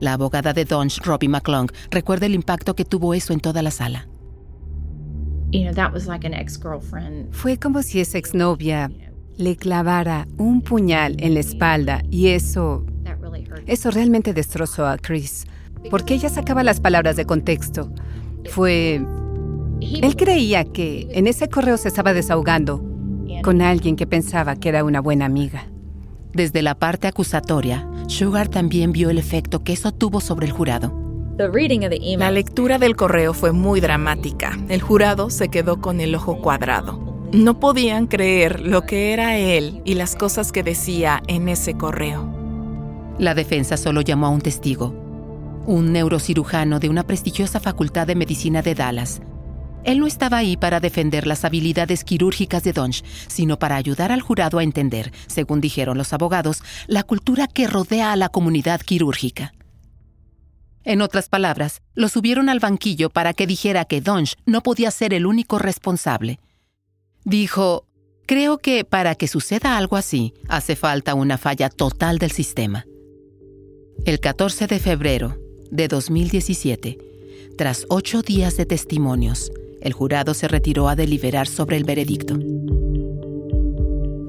La 0.00 0.14
abogada 0.14 0.52
de 0.52 0.64
Donch, 0.64 0.98
Robbie 1.04 1.28
McClung, 1.28 1.70
recuerda 1.90 2.26
el 2.26 2.34
impacto 2.34 2.74
que 2.74 2.84
tuvo 2.84 3.14
eso 3.14 3.32
en 3.32 3.40
toda 3.40 3.62
la 3.62 3.70
sala. 3.70 4.08
Fue 7.30 7.58
como 7.58 7.82
si 7.82 8.00
esa 8.00 8.18
exnovia 8.18 8.90
le 9.36 9.56
clavara 9.56 10.26
un 10.38 10.62
puñal 10.62 11.16
en 11.18 11.34
la 11.34 11.40
espalda 11.40 12.02
y 12.10 12.28
eso 12.28 12.86
eso 13.66 13.90
realmente 13.90 14.32
destrozó 14.32 14.86
a 14.86 14.98
Chris, 14.98 15.46
porque 15.90 16.14
ella 16.14 16.28
sacaba 16.28 16.62
las 16.62 16.80
palabras 16.80 17.16
de 17.16 17.24
contexto. 17.24 17.92
Fue 18.50 19.00
él 20.02 20.16
creía 20.16 20.64
que 20.64 21.08
en 21.12 21.26
ese 21.26 21.48
correo 21.48 21.76
se 21.76 21.88
estaba 21.88 22.12
desahogando 22.12 22.82
con 23.42 23.60
alguien 23.60 23.96
que 23.96 24.06
pensaba 24.06 24.56
que 24.56 24.68
era 24.68 24.84
una 24.84 25.00
buena 25.00 25.24
amiga. 25.24 25.66
Desde 26.32 26.62
la 26.62 26.74
parte 26.74 27.08
acusatoria, 27.08 27.86
Sugar 28.06 28.48
también 28.48 28.92
vio 28.92 29.10
el 29.10 29.18
efecto 29.18 29.64
que 29.64 29.72
eso 29.72 29.92
tuvo 29.92 30.20
sobre 30.20 30.46
el 30.46 30.52
jurado. 30.52 30.92
La 31.36 32.30
lectura 32.30 32.78
del 32.78 32.94
correo 32.94 33.34
fue 33.34 33.52
muy 33.52 33.80
dramática. 33.80 34.58
El 34.68 34.80
jurado 34.80 35.30
se 35.30 35.48
quedó 35.48 35.80
con 35.80 36.00
el 36.00 36.14
ojo 36.14 36.38
cuadrado. 36.40 37.12
No 37.32 37.58
podían 37.58 38.06
creer 38.06 38.60
lo 38.60 38.82
que 38.82 39.12
era 39.12 39.38
él 39.38 39.80
y 39.84 39.94
las 39.94 40.14
cosas 40.14 40.52
que 40.52 40.62
decía 40.62 41.22
en 41.26 41.48
ese 41.48 41.74
correo. 41.74 42.28
La 43.18 43.34
defensa 43.34 43.76
solo 43.76 44.02
llamó 44.02 44.26
a 44.26 44.30
un 44.30 44.42
testigo, 44.42 44.94
un 45.66 45.92
neurocirujano 45.92 46.80
de 46.80 46.88
una 46.90 47.04
prestigiosa 47.04 47.60
facultad 47.60 48.06
de 48.06 48.14
medicina 48.14 48.62
de 48.62 48.74
Dallas, 48.74 49.22
él 49.84 49.98
no 49.98 50.06
estaba 50.06 50.38
ahí 50.38 50.56
para 50.56 50.80
defender 50.80 51.26
las 51.26 51.44
habilidades 51.44 52.04
quirúrgicas 52.04 52.62
de 52.62 52.72
Donch, 52.72 53.04
sino 53.28 53.58
para 53.58 53.76
ayudar 53.76 54.12
al 54.12 54.20
jurado 54.20 54.58
a 54.58 54.62
entender, 54.62 55.12
según 55.26 55.60
dijeron 55.60 55.98
los 55.98 56.12
abogados, 56.12 56.62
la 56.86 57.02
cultura 57.02 57.46
que 57.46 57.66
rodea 57.66 58.12
a 58.12 58.16
la 58.16 58.28
comunidad 58.28 58.80
quirúrgica. 58.80 59.52
En 60.84 61.00
otras 61.00 61.28
palabras, 61.28 61.80
lo 61.94 62.08
subieron 62.08 62.48
al 62.48 62.58
banquillo 62.58 63.10
para 63.10 63.34
que 63.34 63.46
dijera 63.46 63.84
que 63.84 64.00
Donch 64.00 64.34
no 64.46 64.62
podía 64.62 64.90
ser 64.90 65.14
el 65.14 65.26
único 65.26 65.58
responsable. 65.58 66.40
Dijo, 67.24 67.86
creo 68.26 68.58
que 68.58 68.84
para 68.84 69.14
que 69.14 69.28
suceda 69.28 69.76
algo 69.76 69.96
así, 69.96 70.34
hace 70.48 70.74
falta 70.74 71.14
una 71.14 71.38
falla 71.38 71.70
total 71.70 72.18
del 72.18 72.32
sistema. 72.32 72.84
El 74.04 74.18
14 74.18 74.66
de 74.66 74.80
febrero 74.80 75.38
de 75.70 75.86
2017, 75.86 76.98
tras 77.56 77.86
ocho 77.88 78.22
días 78.22 78.56
de 78.56 78.66
testimonios, 78.66 79.52
el 79.82 79.92
jurado 79.92 80.34
se 80.34 80.48
retiró 80.48 80.88
a 80.88 80.96
deliberar 80.96 81.46
sobre 81.46 81.76
el 81.76 81.84
veredicto. 81.84 82.38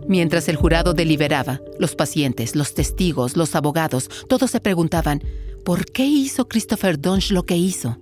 Mientras 0.07 0.49
el 0.49 0.57
jurado 0.57 0.93
deliberaba, 0.93 1.61
los 1.79 1.95
pacientes, 1.95 2.55
los 2.55 2.73
testigos, 2.73 3.37
los 3.37 3.55
abogados, 3.55 4.09
todos 4.27 4.51
se 4.51 4.59
preguntaban, 4.59 5.23
¿por 5.63 5.85
qué 5.85 6.05
hizo 6.05 6.47
Christopher 6.47 6.99
Dunch 6.99 7.31
lo 7.31 7.45
que 7.45 7.55
hizo? 7.55 7.97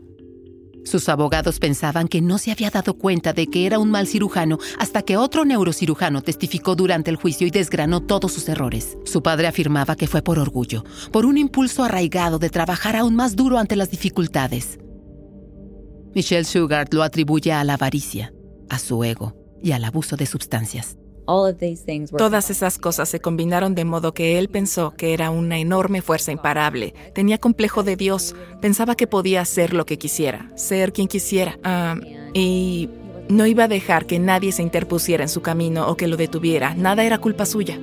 Sus 0.83 1.09
abogados 1.09 1.59
pensaban 1.59 2.07
que 2.07 2.21
no 2.21 2.39
se 2.39 2.51
había 2.51 2.71
dado 2.71 2.95
cuenta 2.95 3.33
de 3.33 3.47
que 3.47 3.67
era 3.67 3.77
un 3.77 3.91
mal 3.91 4.07
cirujano 4.07 4.57
hasta 4.79 5.03
que 5.03 5.15
otro 5.15 5.45
neurocirujano 5.45 6.21
testificó 6.21 6.75
durante 6.75 7.11
el 7.11 7.17
juicio 7.17 7.45
y 7.45 7.51
desgranó 7.51 8.01
todos 8.01 8.33
sus 8.33 8.49
errores. 8.49 8.97
Su 9.05 9.21
padre 9.21 9.47
afirmaba 9.47 9.95
que 9.95 10.07
fue 10.07 10.23
por 10.23 10.39
orgullo, 10.39 10.83
por 11.11 11.25
un 11.25 11.37
impulso 11.37 11.83
arraigado 11.83 12.39
de 12.39 12.49
trabajar 12.49 12.95
aún 12.95 13.15
más 13.15 13.35
duro 13.35 13.59
ante 13.59 13.75
las 13.75 13.91
dificultades. 13.91 14.79
Michelle 16.13 16.45
Sugart 16.45 16.93
lo 16.93 17.03
atribuye 17.03 17.53
a 17.53 17.63
la 17.63 17.75
avaricia, 17.75 18.33
a 18.69 18.79
su 18.79 19.03
ego 19.03 19.33
y 19.61 19.71
al 19.71 19.85
abuso 19.85 20.17
de 20.17 20.25
sustancias. 20.25 20.97
Todas 22.17 22.49
esas 22.49 22.77
cosas 22.77 23.07
se 23.07 23.21
combinaron 23.21 23.75
de 23.75 23.85
modo 23.85 24.13
que 24.13 24.37
él 24.37 24.49
pensó 24.49 24.91
que 24.91 25.13
era 25.13 25.29
una 25.29 25.59
enorme 25.59 26.01
fuerza 26.01 26.31
imparable. 26.31 26.93
Tenía 27.13 27.37
complejo 27.37 27.83
de 27.83 27.95
Dios. 27.95 28.35
Pensaba 28.59 28.95
que 28.95 29.07
podía 29.07 29.41
hacer 29.41 29.73
lo 29.73 29.85
que 29.85 29.97
quisiera, 29.97 30.51
ser 30.55 30.91
quien 30.91 31.07
quisiera. 31.07 31.57
Ah, 31.63 31.95
y 32.33 32.89
no 33.29 33.45
iba 33.45 33.65
a 33.65 33.69
dejar 33.69 34.05
que 34.05 34.19
nadie 34.19 34.51
se 34.51 34.63
interpusiera 34.63 35.23
en 35.23 35.29
su 35.29 35.41
camino 35.41 35.87
o 35.87 35.95
que 35.95 36.07
lo 36.07 36.17
detuviera. 36.17 36.73
Nada 36.75 37.03
era 37.03 37.19
culpa 37.19 37.45
suya. 37.45 37.79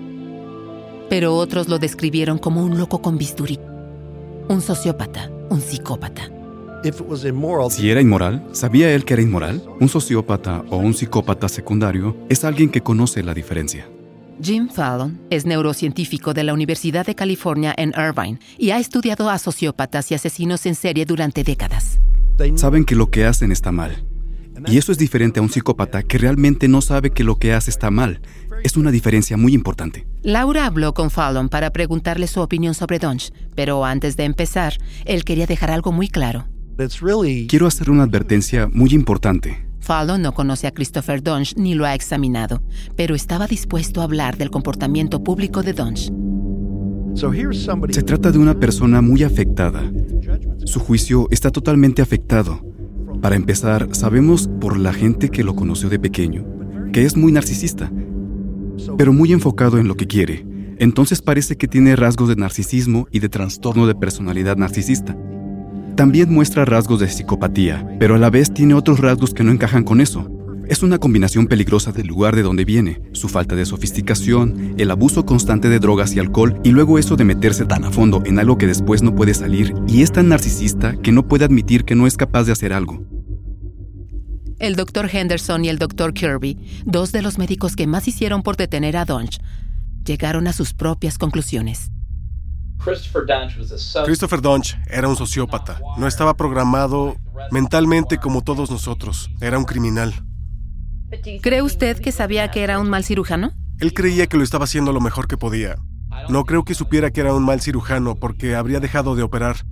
Pero 1.09 1.35
otros 1.35 1.69
lo 1.69 1.79
describieron 1.79 2.37
como 2.37 2.63
un 2.63 2.77
loco 2.77 3.01
con 3.01 3.17
bisturí, 3.17 3.59
un 4.49 4.61
sociópata, 4.61 5.31
un 5.49 5.63
psicópata. 5.63 6.38
Si 7.71 7.91
era 7.91 8.01
inmoral, 8.01 8.47
¿sabía 8.53 8.93
él 8.93 9.05
que 9.05 9.15
era 9.15 9.23
inmoral? 9.23 9.63
Un 9.81 9.89
sociópata 9.89 10.65
o 10.71 10.77
un 10.77 10.95
psicópata 10.95 11.49
secundario 11.49 12.17
es 12.29 12.45
alguien 12.45 12.71
que 12.71 12.83
conoce 12.83 13.23
la 13.23 13.35
diferencia. 13.35 13.89
Jim 14.41 14.69
Fallon 14.69 15.21
es 15.31 15.45
neurocientífico 15.45 16.33
de 16.33 16.45
la 16.45 16.55
Universidad 16.55 17.05
de 17.05 17.17
California 17.17 17.75
en 17.77 17.93
Irvine 17.97 18.39
y 18.57 18.71
ha 18.71 18.79
estudiado 18.79 19.29
a 19.29 19.39
sociópatas 19.39 20.13
y 20.13 20.15
asesinos 20.15 20.65
en 20.67 20.77
serie 20.77 21.05
durante 21.05 21.43
décadas. 21.43 21.99
Saben 22.55 22.85
que 22.85 22.95
lo 22.95 23.11
que 23.11 23.25
hacen 23.25 23.51
está 23.51 23.73
mal. 23.73 24.05
Y 24.67 24.79
eso 24.79 24.93
es 24.93 24.99
diferente 24.99 25.41
a 25.41 25.43
un 25.43 25.51
psicópata 25.51 26.03
que 26.03 26.19
realmente 26.19 26.69
no 26.69 26.81
sabe 26.81 27.11
que 27.11 27.25
lo 27.25 27.37
que 27.37 27.53
hace 27.53 27.71
está 27.71 27.91
mal. 27.91 28.21
Es 28.63 28.77
una 28.77 28.91
diferencia 28.91 29.37
muy 29.37 29.55
importante. 29.55 30.07
Laura 30.23 30.67
habló 30.67 30.95
con 30.95 31.11
Fallon 31.11 31.49
para 31.49 31.71
preguntarle 31.71 32.27
su 32.27 32.41
opinión 32.41 32.75
sobre 32.75 32.99
Dunch, 32.99 33.33
pero 33.55 33.85
antes 33.85 34.17
de 34.17 34.25
empezar, 34.25 34.75
él 35.05 35.25
quería 35.25 35.47
dejar 35.47 35.71
algo 35.71 35.91
muy 35.93 36.09
claro. 36.09 36.47
Quiero 37.49 37.67
hacer 37.67 37.91
una 37.91 38.05
advertencia 38.05 38.69
muy 38.73 38.91
importante. 38.91 39.67
Fallon 39.81 40.23
no 40.23 40.33
conoce 40.33 40.67
a 40.67 40.73
Christopher 40.73 41.23
Dunch 41.23 41.55
ni 41.57 41.75
lo 41.75 41.87
ha 41.87 41.95
examinado, 41.95 42.63
pero 42.97 43.15
estaba 43.15 43.47
dispuesto 43.47 44.01
a 44.01 44.05
hablar 44.05 44.37
del 44.37 44.51
comportamiento 44.51 45.23
público 45.23 45.63
de 45.63 45.73
Dunch. 45.73 46.13
Se 47.91 48.03
trata 48.03 48.31
de 48.31 48.39
una 48.39 48.59
persona 48.59 49.01
muy 49.01 49.23
afectada. 49.23 49.91
Su 50.65 50.79
juicio 50.81 51.27
está 51.31 51.51
totalmente 51.51 52.03
afectado. 52.03 52.61
Para 53.21 53.37
empezar, 53.37 53.89
sabemos 53.93 54.49
por 54.61 54.79
la 54.79 54.93
gente 54.93 55.29
que 55.29 55.43
lo 55.43 55.57
conoció 55.57 55.89
de 55.89 55.99
pequeño 55.99 56.59
que 56.93 57.05
es 57.05 57.17
muy 57.17 57.33
narcisista, 57.33 57.91
pero 58.97 59.13
muy 59.13 59.33
enfocado 59.33 59.79
en 59.79 59.89
lo 59.89 59.97
que 59.97 60.07
quiere. 60.07 60.47
Entonces 60.79 61.23
parece 61.23 61.57
que 61.57 61.69
tiene 61.69 61.97
rasgos 61.97 62.29
de 62.29 62.37
narcisismo 62.37 63.09
y 63.11 63.19
de 63.19 63.29
trastorno 63.29 63.87
de 63.87 63.95
personalidad 63.95 64.57
narcisista. 64.57 65.17
También 65.99 66.33
muestra 66.33 66.65
rasgos 66.65 67.01
de 67.01 67.09
psicopatía, 67.09 67.85
pero 67.99 68.15
a 68.15 68.19
la 68.19 68.31
vez 68.31 68.55
tiene 68.55 68.75
otros 68.75 69.01
rasgos 69.01 69.35
que 69.35 69.43
no 69.43 69.51
encajan 69.51 69.83
con 69.83 70.01
eso. 70.01 70.31
Es 70.69 70.85
una 70.85 70.99
combinación 70.99 71.49
peligrosa 71.49 71.91
del 71.91 72.07
lugar 72.07 72.37
de 72.37 72.43
donde 72.43 72.65
viene, 72.65 73.03
su 73.15 73.29
falta 73.29 73.57
de 73.57 73.67
sofisticación, 73.67 74.77
el 74.79 74.93
abuso 74.93 75.27
constante 75.27 75.69
de 75.69 75.81
drogas 75.81 76.15
y 76.15 76.21
alcohol 76.21 76.61
y 76.63 76.71
luego 76.71 77.01
eso 77.01 77.17
de 77.17 77.25
meterse 77.25 77.65
tan 77.65 77.85
a 77.85 77.91
fondo 77.91 78.23
en 78.27 78.39
algo 78.39 78.59
que 78.59 78.69
después 78.69 79.03
no 79.03 79.17
puede 79.17 79.35
salir 79.35 79.75
y 79.89 80.03
es 80.03 80.13
tan 80.13 80.29
narcisista 80.29 80.95
que 81.03 81.11
no 81.11 81.27
puede 81.27 81.47
admitir 81.47 81.85
que 81.85 81.97
no 81.97 82.07
es 82.07 82.17
capaz 82.17 82.45
de 82.45 82.53
hacer 82.53 82.73
algo. 82.73 83.05
El 84.61 84.77
Dr. 84.77 85.11
Henderson 85.13 85.65
y 85.65 85.69
el 85.69 85.79
Dr. 85.79 86.15
Kirby, 86.15 86.59
dos 86.85 87.11
de 87.11 87.23
los 87.23 87.39
médicos 87.39 87.75
que 87.75 87.89
más 87.89 88.07
hicieron 88.07 88.45
por 88.45 88.57
detener 88.57 88.97
a 88.97 89.05
Dunch, 89.05 89.41
llegaron 90.05 90.47
a 90.47 90.53
sus 90.53 90.75
propias 90.75 91.19
conclusiones. 91.19 91.91
Christopher 92.85 94.41
Dunch 94.41 94.77
era 94.87 95.09
un 95.09 95.17
sociópata. 95.17 95.81
No 95.97 96.07
estaba 96.07 96.37
programado 96.37 97.17
mentalmente 97.51 98.19
como 98.19 98.43
todos 98.43 98.71
nosotros. 98.71 99.31
Era 99.41 99.59
un 99.59 99.65
criminal. 99.65 100.15
¿Cree 101.43 101.63
usted 101.63 102.01
que 102.01 102.13
sabía 102.13 102.51
que 102.51 102.63
era 102.63 102.79
un 102.79 102.91
mal 102.91 103.05
cirujano? 103.05 103.53
Él 103.81 103.95
creía 103.95 104.27
que 104.27 104.37
lo 104.37 104.43
estaba 104.43 104.65
haciendo 104.65 104.93
lo 104.93 105.01
mejor 105.01 105.29
que 105.29 105.37
podía. 105.37 105.77
No 106.29 106.45
creo 106.45 106.65
que 106.65 106.75
supiera 106.75 107.11
que 107.11 107.21
era 107.21 107.35
un 107.35 107.45
mal 107.45 107.61
cirujano 107.61 108.17
porque 108.17 108.55
habría 108.55 108.81
dejado 108.81 109.15
de 109.15 109.23
operar. 109.23 109.65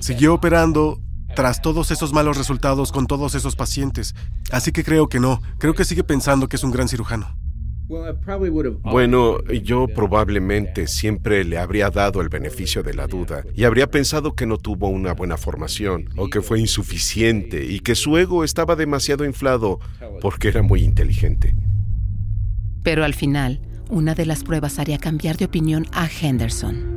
Siguió 0.00 0.34
operando 0.34 1.00
tras 1.36 1.60
todos 1.60 1.90
esos 1.90 2.12
malos 2.12 2.36
resultados 2.36 2.92
con 2.92 3.06
todos 3.06 3.34
esos 3.34 3.56
pacientes. 3.56 4.14
Así 4.50 4.72
que 4.72 4.84
creo 4.84 5.08
que 5.08 5.20
no. 5.20 5.40
Creo 5.58 5.74
que 5.74 5.84
sigue 5.84 6.04
pensando 6.04 6.48
que 6.48 6.56
es 6.56 6.64
un 6.64 6.70
gran 6.70 6.88
cirujano. 6.88 7.36
Bueno, 7.86 9.44
yo 9.44 9.86
probablemente 9.88 10.86
siempre 10.86 11.44
le 11.44 11.58
habría 11.58 11.90
dado 11.90 12.22
el 12.22 12.30
beneficio 12.30 12.82
de 12.82 12.94
la 12.94 13.06
duda 13.06 13.44
y 13.54 13.64
habría 13.64 13.90
pensado 13.90 14.34
que 14.34 14.46
no 14.46 14.56
tuvo 14.56 14.88
una 14.88 15.12
buena 15.12 15.36
formación 15.36 16.08
o 16.16 16.28
que 16.28 16.40
fue 16.40 16.60
insuficiente 16.60 17.64
y 17.64 17.80
que 17.80 17.94
su 17.94 18.16
ego 18.16 18.42
estaba 18.42 18.74
demasiado 18.74 19.24
inflado 19.24 19.80
porque 20.20 20.48
era 20.48 20.62
muy 20.62 20.82
inteligente. 20.82 21.54
Pero 22.82 23.04
al 23.04 23.14
final, 23.14 23.60
una 23.90 24.14
de 24.14 24.26
las 24.26 24.44
pruebas 24.44 24.78
haría 24.78 24.98
cambiar 24.98 25.36
de 25.36 25.44
opinión 25.44 25.86
a 25.92 26.08
Henderson. 26.08 26.94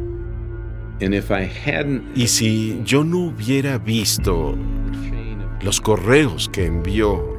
Y 2.16 2.28
si 2.28 2.82
yo 2.86 3.04
no 3.04 3.20
hubiera 3.20 3.78
visto 3.78 4.58
los 5.62 5.82
correos 5.82 6.50
que 6.50 6.66
envió 6.66 7.37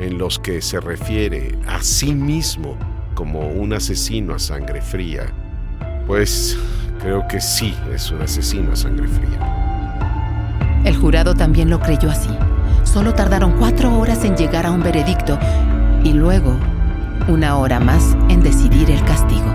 en 0.00 0.18
los 0.18 0.38
que 0.38 0.62
se 0.62 0.80
refiere 0.80 1.56
a 1.66 1.82
sí 1.82 2.14
mismo 2.14 2.76
como 3.14 3.48
un 3.48 3.74
asesino 3.74 4.34
a 4.34 4.38
sangre 4.38 4.80
fría, 4.80 5.26
pues 6.06 6.58
creo 7.00 7.28
que 7.28 7.40
sí 7.40 7.74
es 7.94 8.10
un 8.10 8.22
asesino 8.22 8.72
a 8.72 8.76
sangre 8.76 9.06
fría. 9.06 10.80
El 10.84 10.96
jurado 10.96 11.34
también 11.34 11.68
lo 11.68 11.78
creyó 11.78 12.10
así. 12.10 12.30
Solo 12.84 13.14
tardaron 13.14 13.52
cuatro 13.58 13.96
horas 13.98 14.24
en 14.24 14.36
llegar 14.36 14.64
a 14.64 14.70
un 14.70 14.82
veredicto 14.82 15.38
y 16.02 16.14
luego 16.14 16.56
una 17.28 17.58
hora 17.58 17.78
más 17.78 18.16
en 18.30 18.42
decidir 18.42 18.90
el 18.90 19.04
castigo. 19.04 19.54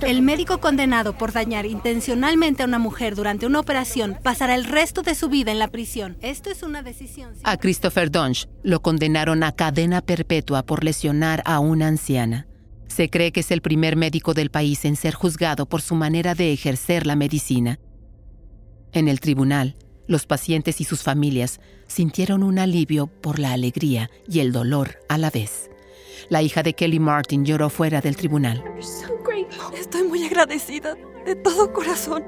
El 0.00 0.22
médico 0.22 0.58
condenado 0.58 1.16
por 1.16 1.32
dañar 1.32 1.64
intencionalmente 1.64 2.62
a 2.62 2.66
una 2.66 2.80
mujer 2.80 3.14
durante 3.14 3.46
una 3.46 3.60
operación 3.60 4.18
pasará 4.22 4.54
el 4.56 4.64
resto 4.64 5.02
de 5.02 5.14
su 5.14 5.28
vida 5.28 5.52
en 5.52 5.60
la 5.60 5.68
prisión. 5.68 6.16
Esto 6.22 6.50
es 6.50 6.62
una 6.64 6.82
decisión. 6.82 7.34
A 7.44 7.56
Christopher 7.56 8.10
Dunch 8.10 8.48
lo 8.62 8.82
condenaron 8.82 9.44
a 9.44 9.52
cadena 9.52 10.00
perpetua 10.00 10.64
por 10.64 10.82
lesionar 10.82 11.42
a 11.44 11.60
una 11.60 11.86
anciana. 11.86 12.48
Se 12.88 13.10
cree 13.10 13.30
que 13.30 13.40
es 13.40 13.50
el 13.52 13.62
primer 13.62 13.96
médico 13.96 14.34
del 14.34 14.50
país 14.50 14.84
en 14.84 14.96
ser 14.96 15.14
juzgado 15.14 15.66
por 15.66 15.82
su 15.82 15.94
manera 15.94 16.34
de 16.34 16.52
ejercer 16.52 17.06
la 17.06 17.14
medicina. 17.14 17.78
En 18.92 19.08
el 19.08 19.20
tribunal, 19.20 19.76
los 20.06 20.26
pacientes 20.26 20.80
y 20.80 20.84
sus 20.84 21.02
familias 21.02 21.60
sintieron 21.86 22.42
un 22.42 22.58
alivio 22.58 23.06
por 23.06 23.38
la 23.38 23.52
alegría 23.52 24.10
y 24.28 24.40
el 24.40 24.52
dolor 24.52 24.98
a 25.08 25.16
la 25.16 25.30
vez. 25.30 25.70
La 26.28 26.42
hija 26.42 26.62
de 26.62 26.74
Kelly 26.74 26.98
Martin 26.98 27.44
lloró 27.44 27.70
fuera 27.70 28.00
del 28.00 28.16
tribunal. 28.16 28.64
Estoy 29.78 30.04
muy 30.04 30.24
agradecida, 30.24 30.96
de 31.24 31.34
todo 31.34 31.72
corazón. 31.72 32.24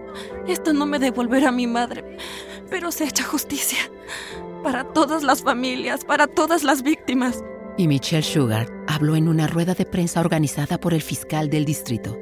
Esto 0.47 0.73
no 0.73 0.87
me 0.87 0.99
devolverá 0.99 1.49
a 1.49 1.53
mi 1.53 1.67
madre, 1.67 2.19
pero 2.71 2.91
se 2.93 3.05
echa 3.05 3.25
justicia. 3.25 3.79
Para 4.63 4.85
todas 4.85 5.23
las 5.23 5.43
familias, 5.43 6.05
para 6.05 6.27
todas 6.27 6.65
las 6.65 6.83
víctimas. 6.83 7.45
Y 7.79 7.89
Michelle 7.89 8.23
Sugar 8.23 8.69
habló 8.87 9.17
en 9.17 9.29
una 9.29 9.47
rueda 9.47 9.75
de 9.75 9.85
prensa 9.85 10.21
organizada 10.21 10.79
por 10.79 10.95
el 10.95 11.03
fiscal 11.03 11.51
del 11.51 11.65
distrito. 11.65 12.19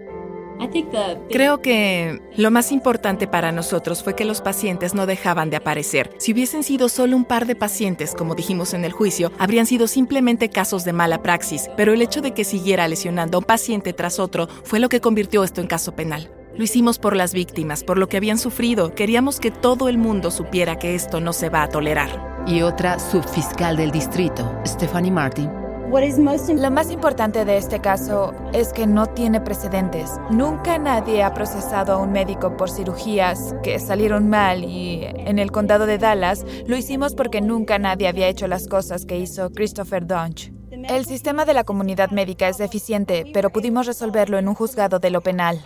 Creo 1.31 1.61
que 1.61 2.21
lo 2.37 2.51
más 2.51 2.73
importante 2.73 3.27
para 3.27 3.53
nosotros 3.53 4.03
fue 4.03 4.15
que 4.15 4.25
los 4.25 4.41
pacientes 4.41 4.95
no 4.95 5.07
dejaban 5.07 5.51
de 5.51 5.57
aparecer. 5.57 6.11
Si 6.19 6.33
hubiesen 6.33 6.63
sido 6.63 6.89
solo 6.89 7.17
un 7.17 7.25
par 7.25 7.47
de 7.47 7.57
pacientes, 7.57 8.15
como 8.15 8.35
dijimos 8.35 8.75
en 8.75 8.85
el 8.85 8.93
juicio, 8.93 9.33
habrían 9.39 9.67
sido 9.67 9.87
simplemente 9.87 10.49
casos 10.49 10.85
de 10.85 10.93
mala 10.93 11.23
praxis, 11.23 11.71
pero 11.77 11.93
el 11.93 12.03
hecho 12.03 12.21
de 12.21 12.33
que 12.33 12.45
siguiera 12.45 12.89
lesionando 12.89 13.37
a 13.37 13.41
un 13.41 13.45
paciente 13.45 13.93
tras 13.93 14.19
otro 14.19 14.49
fue 14.65 14.81
lo 14.81 14.89
que 14.89 15.01
convirtió 15.01 15.45
esto 15.45 15.61
en 15.61 15.67
caso 15.67 15.95
penal. 15.95 16.31
Lo 16.57 16.63
hicimos 16.63 17.01
por 17.01 17.17
las 17.17 17.35
víctimas, 17.35 17.83
por 17.83 17.99
lo 17.99 18.09
que 18.09 18.17
habían 18.17 18.39
sufrido. 18.39 18.95
Queríamos 18.95 19.41
que 19.41 19.51
todo 19.51 19.89
el 19.89 19.99
mundo 19.99 20.31
supiera 20.31 20.79
que 20.79 20.95
esto 20.95 21.21
no 21.21 21.33
se 21.33 21.49
va 21.49 21.65
a 21.65 21.69
tolerar. 21.69 22.45
Y 22.47 22.63
otra 22.63 23.01
subfiscal 23.01 23.77
del 23.77 23.91
distrito, 23.91 24.55
Stephanie 24.65 25.11
Martin, 25.11 25.51
lo 25.95 26.71
más 26.73 26.91
importante 26.91 27.45
de 27.45 27.57
este 27.57 27.81
caso 27.81 28.33
es 28.53 28.73
que 28.73 28.85
no 28.85 29.07
tiene 29.07 29.41
precedentes. 29.41 30.11
Nunca 30.29 30.77
nadie 30.77 31.23
ha 31.23 31.33
procesado 31.33 31.93
a 31.93 31.99
un 31.99 32.11
médico 32.11 32.57
por 32.57 32.69
cirugías 32.69 33.55
que 33.63 33.79
salieron 33.79 34.29
mal 34.29 34.65
y 34.65 35.05
en 35.05 35.39
el 35.39 35.53
condado 35.53 35.87
de 35.87 35.99
Dallas 35.99 36.45
lo 36.67 36.77
hicimos 36.77 37.15
porque 37.15 37.41
nunca 37.41 37.79
nadie 37.79 38.09
había 38.09 38.27
hecho 38.27 38.49
las 38.49 38.67
cosas 38.67 39.07
que 39.07 39.21
hizo 39.21 39.51
Christopher 39.51 40.05
Dunch. 40.05 40.53
El 40.73 41.07
sistema 41.07 41.45
de 41.45 41.55
la 41.55 41.63
comunidad 41.63 42.11
médica 42.11 42.49
es 42.49 42.59
deficiente, 42.59 43.31
pero 43.33 43.51
pudimos 43.51 43.87
resolverlo 43.87 44.37
en 44.37 44.49
un 44.49 44.55
juzgado 44.57 44.99
de 44.99 45.11
lo 45.11 45.21
penal. 45.21 45.65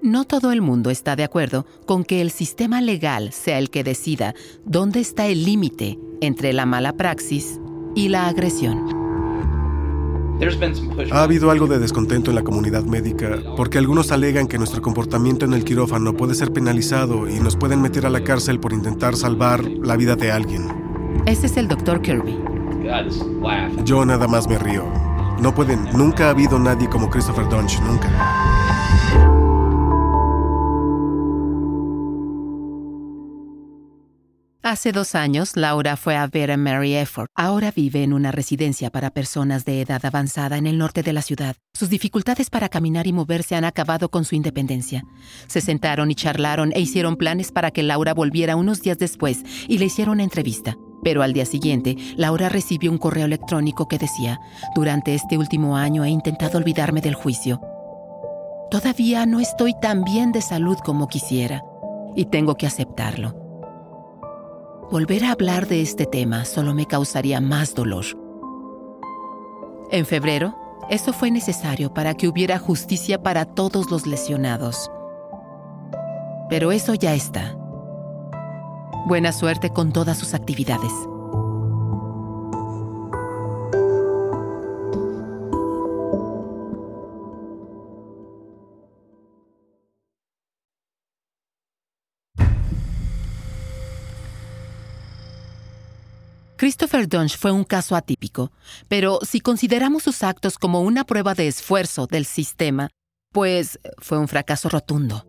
No 0.00 0.24
todo 0.24 0.52
el 0.52 0.62
mundo 0.62 0.88
está 0.88 1.16
de 1.16 1.24
acuerdo 1.24 1.66
con 1.84 2.02
que 2.02 2.22
el 2.22 2.30
sistema 2.30 2.80
legal 2.80 3.32
sea 3.32 3.58
el 3.58 3.68
que 3.68 3.84
decida 3.84 4.34
dónde 4.64 5.00
está 5.00 5.26
el 5.26 5.44
límite 5.44 5.98
entre 6.22 6.54
la 6.54 6.64
mala 6.64 6.94
praxis 6.94 7.60
y 7.94 8.08
la 8.08 8.28
agresión. 8.28 9.04
Ha 11.12 11.22
habido 11.22 11.50
algo 11.50 11.66
de 11.66 11.78
descontento 11.78 12.30
en 12.30 12.34
la 12.34 12.42
comunidad 12.42 12.84
médica 12.84 13.38
porque 13.56 13.78
algunos 13.78 14.10
alegan 14.10 14.46
que 14.46 14.58
nuestro 14.58 14.82
comportamiento 14.82 15.44
en 15.44 15.54
el 15.54 15.64
quirófano 15.64 16.14
puede 16.14 16.34
ser 16.34 16.52
penalizado 16.52 17.28
y 17.28 17.38
nos 17.40 17.56
pueden 17.56 17.80
meter 17.80 18.04
a 18.04 18.10
la 18.10 18.22
cárcel 18.22 18.58
por 18.58 18.72
intentar 18.72 19.16
salvar 19.16 19.64
la 19.64 19.96
vida 19.96 20.16
de 20.16 20.32
alguien. 20.32 20.68
Ese 21.26 21.46
es 21.46 21.56
el 21.56 21.68
doctor 21.68 22.02
Kirby. 22.02 22.38
Yo 23.84 24.04
nada 24.04 24.26
más 24.26 24.48
me 24.48 24.58
río. 24.58 24.84
No 25.40 25.54
pueden, 25.54 25.84
nunca 25.96 26.26
ha 26.26 26.30
habido 26.30 26.58
nadie 26.58 26.88
como 26.88 27.08
Christopher 27.08 27.48
Dunch, 27.48 27.80
nunca. 27.80 29.43
Hace 34.66 34.92
dos 34.92 35.14
años, 35.14 35.58
Laura 35.58 35.94
fue 35.94 36.16
a 36.16 36.26
ver 36.26 36.50
a 36.50 36.56
Mary 36.56 36.94
Efford. 36.94 37.28
Ahora 37.34 37.70
vive 37.70 38.02
en 38.02 38.14
una 38.14 38.32
residencia 38.32 38.88
para 38.88 39.10
personas 39.10 39.66
de 39.66 39.82
edad 39.82 40.02
avanzada 40.06 40.56
en 40.56 40.66
el 40.66 40.78
norte 40.78 41.02
de 41.02 41.12
la 41.12 41.20
ciudad. 41.20 41.56
Sus 41.74 41.90
dificultades 41.90 42.48
para 42.48 42.70
caminar 42.70 43.06
y 43.06 43.12
moverse 43.12 43.56
han 43.56 43.66
acabado 43.66 44.08
con 44.08 44.24
su 44.24 44.36
independencia. 44.36 45.04
Se 45.48 45.60
sentaron 45.60 46.10
y 46.10 46.14
charlaron 46.14 46.72
e 46.72 46.80
hicieron 46.80 47.16
planes 47.16 47.52
para 47.52 47.72
que 47.72 47.82
Laura 47.82 48.14
volviera 48.14 48.56
unos 48.56 48.80
días 48.80 48.96
después 48.96 49.42
y 49.68 49.76
le 49.76 49.84
hicieron 49.84 50.14
una 50.14 50.24
entrevista. 50.24 50.78
Pero 51.02 51.22
al 51.22 51.34
día 51.34 51.44
siguiente, 51.44 51.98
Laura 52.16 52.48
recibió 52.48 52.90
un 52.90 52.96
correo 52.96 53.26
electrónico 53.26 53.86
que 53.86 53.98
decía, 53.98 54.40
durante 54.74 55.14
este 55.14 55.36
último 55.36 55.76
año 55.76 56.06
he 56.06 56.08
intentado 56.08 56.56
olvidarme 56.56 57.02
del 57.02 57.16
juicio. 57.16 57.60
Todavía 58.70 59.26
no 59.26 59.40
estoy 59.40 59.78
tan 59.78 60.04
bien 60.04 60.32
de 60.32 60.40
salud 60.40 60.78
como 60.82 61.06
quisiera 61.06 61.62
y 62.16 62.24
tengo 62.24 62.56
que 62.56 62.66
aceptarlo. 62.66 63.43
Volver 64.94 65.24
a 65.24 65.32
hablar 65.32 65.66
de 65.66 65.82
este 65.82 66.06
tema 66.06 66.44
solo 66.44 66.72
me 66.72 66.86
causaría 66.86 67.40
más 67.40 67.74
dolor. 67.74 68.04
En 69.90 70.06
febrero, 70.06 70.54
eso 70.88 71.12
fue 71.12 71.32
necesario 71.32 71.92
para 71.92 72.14
que 72.14 72.28
hubiera 72.28 72.60
justicia 72.60 73.20
para 73.20 73.44
todos 73.44 73.90
los 73.90 74.06
lesionados. 74.06 74.88
Pero 76.48 76.70
eso 76.70 76.94
ya 76.94 77.12
está. 77.12 77.56
Buena 79.08 79.32
suerte 79.32 79.70
con 79.70 79.92
todas 79.92 80.16
sus 80.16 80.32
actividades. 80.32 80.92
Christopher 96.64 97.06
Dunge 97.06 97.36
fue 97.36 97.52
un 97.52 97.62
caso 97.62 97.94
atípico, 97.94 98.50
pero 98.88 99.18
si 99.20 99.40
consideramos 99.40 100.04
sus 100.04 100.22
actos 100.22 100.56
como 100.56 100.80
una 100.80 101.04
prueba 101.04 101.34
de 101.34 101.46
esfuerzo 101.46 102.06
del 102.06 102.24
sistema, 102.24 102.88
pues 103.34 103.78
fue 103.98 104.16
un 104.16 104.28
fracaso 104.28 104.70
rotundo. 104.70 105.26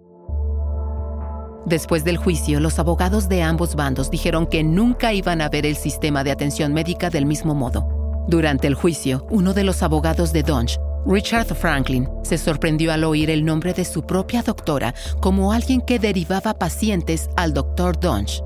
Después 1.65 2.05
del 2.05 2.15
juicio, 2.15 2.61
los 2.61 2.79
abogados 2.79 3.27
de 3.27 3.43
ambos 3.43 3.75
bandos 3.75 4.09
dijeron 4.09 4.47
que 4.47 4.63
nunca 4.63 5.11
iban 5.11 5.41
a 5.41 5.49
ver 5.49 5.65
el 5.65 5.75
sistema 5.75 6.23
de 6.23 6.31
atención 6.31 6.71
médica 6.71 7.09
del 7.09 7.25
mismo 7.25 7.53
modo. 7.53 7.85
Durante 8.29 8.67
el 8.67 8.75
juicio, 8.75 9.27
uno 9.29 9.53
de 9.53 9.65
los 9.65 9.83
abogados 9.83 10.31
de 10.31 10.41
Dunge, 10.41 10.79
Richard 11.05 11.53
Franklin, 11.53 12.07
se 12.23 12.37
sorprendió 12.37 12.93
al 12.93 13.03
oír 13.03 13.29
el 13.29 13.43
nombre 13.43 13.73
de 13.73 13.83
su 13.83 14.05
propia 14.05 14.41
doctora 14.41 14.95
como 15.19 15.51
alguien 15.51 15.81
que 15.81 15.99
derivaba 15.99 16.53
pacientes 16.53 17.27
al 17.35 17.53
doctor 17.53 17.99
Dunge. 17.99 18.41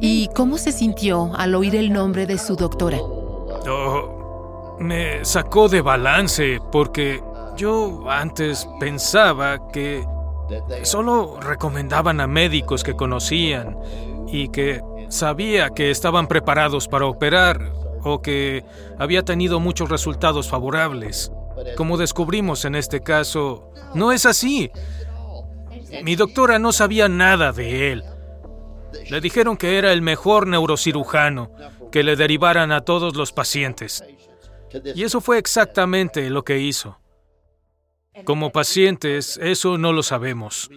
¿Y 0.00 0.28
cómo 0.34 0.58
se 0.58 0.72
sintió 0.72 1.32
al 1.34 1.54
oír 1.54 1.74
el 1.74 1.92
nombre 1.92 2.26
de 2.26 2.38
su 2.38 2.56
doctora? 2.56 2.98
Oh, 3.00 4.76
me 4.78 5.24
sacó 5.24 5.68
de 5.68 5.80
balance 5.80 6.60
porque 6.70 7.22
yo 7.56 8.04
antes 8.08 8.68
pensaba 8.78 9.68
que 9.72 10.04
solo 10.82 11.38
recomendaban 11.40 12.20
a 12.20 12.26
médicos 12.26 12.82
que 12.84 12.94
conocían 12.94 13.76
y 14.28 14.48
que 14.48 14.82
sabía 15.08 15.70
que 15.70 15.90
estaban 15.90 16.28
preparados 16.28 16.86
para 16.86 17.06
operar 17.06 17.72
o 18.02 18.22
que 18.22 18.64
había 18.98 19.24
tenido 19.24 19.60
muchos 19.60 19.88
resultados 19.88 20.48
favorables. 20.48 21.32
Como 21.76 21.98
descubrimos 21.98 22.64
en 22.64 22.74
este 22.74 23.00
caso, 23.00 23.72
no 23.94 24.12
es 24.12 24.26
así. 24.26 24.70
Mi 26.04 26.14
doctora 26.14 26.58
no 26.58 26.72
sabía 26.72 27.08
nada 27.08 27.52
de 27.52 27.92
él. 27.92 28.04
Le 29.10 29.20
dijeron 29.20 29.56
que 29.56 29.78
era 29.78 29.92
el 29.92 30.02
mejor 30.02 30.46
neurocirujano, 30.46 31.50
que 31.90 32.02
le 32.02 32.16
derivaran 32.16 32.72
a 32.72 32.82
todos 32.82 33.16
los 33.16 33.32
pacientes. 33.32 34.04
Y 34.94 35.02
eso 35.02 35.20
fue 35.20 35.38
exactamente 35.38 36.30
lo 36.30 36.44
que 36.44 36.60
hizo. 36.60 36.98
Como 38.24 38.50
pacientes, 38.50 39.38
eso 39.42 39.78
no 39.78 39.92
lo 39.92 40.02
sabemos. 40.02 40.70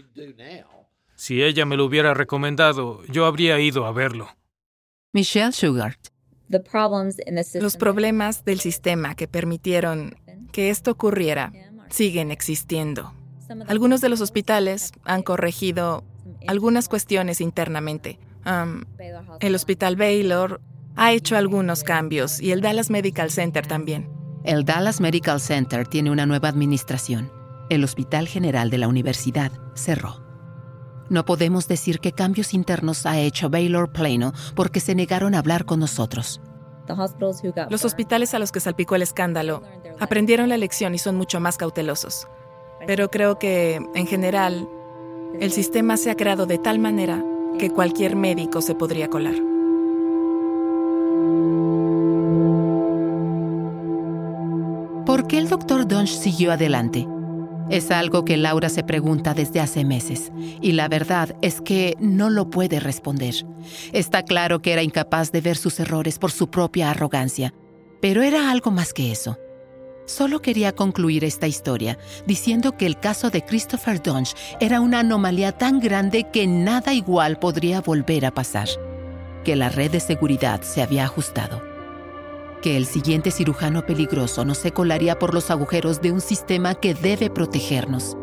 Si 1.16 1.44
ella 1.44 1.66
me 1.66 1.78
lo 1.78 1.86
hubiera 1.86 2.14
recomendado, 2.14 3.04
yo 3.06 3.26
habría 3.26 3.60
ido 3.60 3.86
a 3.86 3.92
verlo. 3.92 4.30
Michelle 5.12 5.52
Sugart. 5.52 6.10
Los 7.60 7.78
problemas 7.78 8.46
del 8.46 8.60
sistema 8.60 9.16
que 9.16 9.28
permitieron 9.28 10.16
que 10.52 10.70
esto 10.70 10.92
ocurriera 10.92 11.52
siguen 11.90 12.32
existiendo. 12.32 13.14
Algunos 13.68 14.02
de 14.02 14.10
los 14.10 14.22
hospitales 14.22 14.92
han 15.04 15.24
corregido 15.24 16.04
algunas 16.48 16.90
cuestiones 16.90 17.42
internamente. 17.42 18.20
el 19.40 19.56
Hospital 19.56 19.96
Baylor 19.96 20.62
ha 20.96 21.12
hecho 21.12 21.38
algunos 21.38 21.84
cambios 21.84 22.40
y 22.42 22.52
el 22.52 22.62
Dallas 22.62 22.90
Medical 22.90 23.32
Center 23.32 23.66
también. 23.66 24.10
El 24.44 24.66
Dallas 24.66 25.00
Medical 25.00 25.40
Center 25.40 25.88
tiene 25.88 26.12
una 26.12 26.26
nueva 26.26 26.50
administración. 26.50 27.32
El 27.70 27.84
Hospital 27.84 28.28
General 28.28 28.70
de 28.70 28.78
la 28.78 28.88
Universidad 28.88 29.52
cerró. 29.74 30.22
No 31.10 31.26
podemos 31.26 31.68
decir 31.68 32.00
qué 32.00 32.12
cambios 32.12 32.54
internos 32.54 33.06
ha 33.06 33.20
hecho 33.20 33.50
Baylor 33.50 33.92
Plano 33.92 34.34
porque 34.56 34.80
se 34.80 34.96
negaron 34.96 35.36
a 35.36 35.40
hablar 35.40 35.66
con 35.66 35.80
nosotros. 35.80 36.42
Los 37.70 37.86
hospitales 37.86 38.34
a 38.34 38.40
los 38.40 38.52
que 38.52 38.60
salpicó 38.60 38.96
el 38.96 39.02
escándalo 39.02 39.64
aprendieron 40.00 40.50
la 40.50 40.58
lección 40.58 40.94
y 40.94 40.98
son 40.98 41.16
mucho 41.16 41.40
más 41.40 41.58
cautelosos. 41.58 42.28
Pero 42.86 43.10
creo 43.10 43.40
que, 43.40 43.80
en 43.96 44.08
general, 44.08 44.68
el 45.40 45.52
sistema 45.52 45.98
se 45.98 46.12
ha 46.12 46.16
creado 46.16 46.46
de 46.46 46.58
tal 46.58 46.80
manera 46.80 47.24
que 47.60 47.70
cualquier 47.70 48.16
médico 48.16 48.62
se 48.62 48.76
podría 48.76 49.10
colar. 49.10 49.36
¿Por 55.06 55.28
qué 55.28 55.38
el 55.38 55.50
doctor 55.50 55.88
Dunge 55.88 56.14
siguió 56.14 56.52
adelante? 56.52 57.08
Es 57.70 57.92
algo 57.92 58.26
que 58.26 58.38
Laura 58.38 58.70
se 58.70 58.84
pregunta 58.84 59.34
desde 59.34 59.60
hace 59.60 59.86
meses, 59.86 60.32
y 60.62 60.74
la 60.74 60.88
verdad 60.88 61.36
es 61.42 61.62
que 61.62 61.96
no 62.00 62.30
lo 62.30 62.50
puede 62.50 62.80
responder. 62.80 63.34
Está 63.94 64.24
claro 64.24 64.62
que 64.62 64.74
era 64.74 64.84
incapaz 64.84 65.32
de 65.32 65.42
ver 65.42 65.56
sus 65.56 65.80
errores 65.80 66.20
por 66.20 66.32
su 66.32 66.50
propia 66.50 66.92
arrogancia, 66.92 67.54
pero 68.02 68.22
era 68.22 68.52
algo 68.52 68.72
más 68.72 68.94
que 68.94 69.12
eso. 69.12 69.38
Solo 70.06 70.42
quería 70.42 70.76
concluir 70.76 71.24
esta 71.24 71.48
historia 71.48 71.98
diciendo 72.26 72.76
que 72.76 72.86
el 72.86 73.00
caso 73.00 73.30
de 73.30 73.44
Christopher 73.44 74.02
Dunge 74.02 74.36
era 74.60 74.82
una 74.82 75.00
anomalía 75.00 75.54
tan 75.54 75.80
grande 75.80 76.28
que 76.32 76.46
nada 76.46 76.94
igual 76.94 77.40
podría 77.40 77.80
volver 77.80 78.26
a 78.26 78.34
pasar, 78.34 78.68
que 79.46 79.56
la 79.56 79.70
red 79.70 79.92
de 79.92 80.02
seguridad 80.02 80.62
se 80.62 80.82
había 80.82 81.06
ajustado, 81.06 81.64
que 82.62 82.76
el 82.76 82.86
siguiente 82.86 83.32
cirujano 83.32 83.86
peligroso 83.86 84.44
no 84.44 84.56
se 84.56 84.72
colaría 84.72 85.20
por 85.20 85.34
los 85.34 85.50
agujeros 85.50 86.02
de 86.02 86.12
un 86.12 86.20
sistema 86.20 86.76
que 86.76 86.94
debe 86.94 87.30
protegernos. 87.30 88.18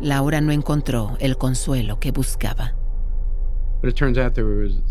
Laura 0.00 0.40
no 0.40 0.52
encontró 0.52 1.16
el 1.20 1.38
consuelo 1.38 2.00
que 2.00 2.10
buscaba. 2.10 2.74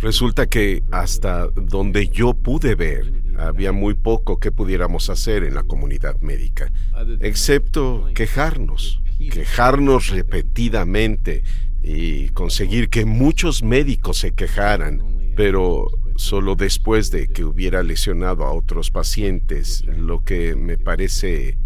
Resulta 0.02 0.48
que 0.48 0.84
hasta 0.92 1.48
donde 1.48 2.08
yo 2.08 2.34
pude 2.34 2.76
ver, 2.76 3.25
había 3.38 3.72
muy 3.72 3.94
poco 3.94 4.40
que 4.40 4.52
pudiéramos 4.52 5.10
hacer 5.10 5.44
en 5.44 5.54
la 5.56 5.64
comunidad 5.64 6.20
médica, 6.22 6.72
excepto 7.20 8.08
quejarnos, 8.14 9.02
quejarnos 9.32 10.10
repetidamente 10.10 11.44
y 11.84 12.30
conseguir 12.30 12.90
que 12.90 13.06
muchos 13.06 13.64
médicos 13.64 14.20
se 14.20 14.32
quejaran, 14.32 15.04
pero 15.36 15.88
solo 16.16 16.56
después 16.56 17.12
de 17.12 17.28
que 17.28 17.44
hubiera 17.44 17.84
lesionado 17.84 18.46
a 18.46 18.54
otros 18.54 18.90
pacientes, 18.90 19.84
lo 19.86 20.24
que 20.24 20.56
me 20.56 20.78
parece 20.78 21.58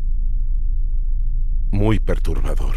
muy 1.72 2.00
perturbador. 2.00 2.76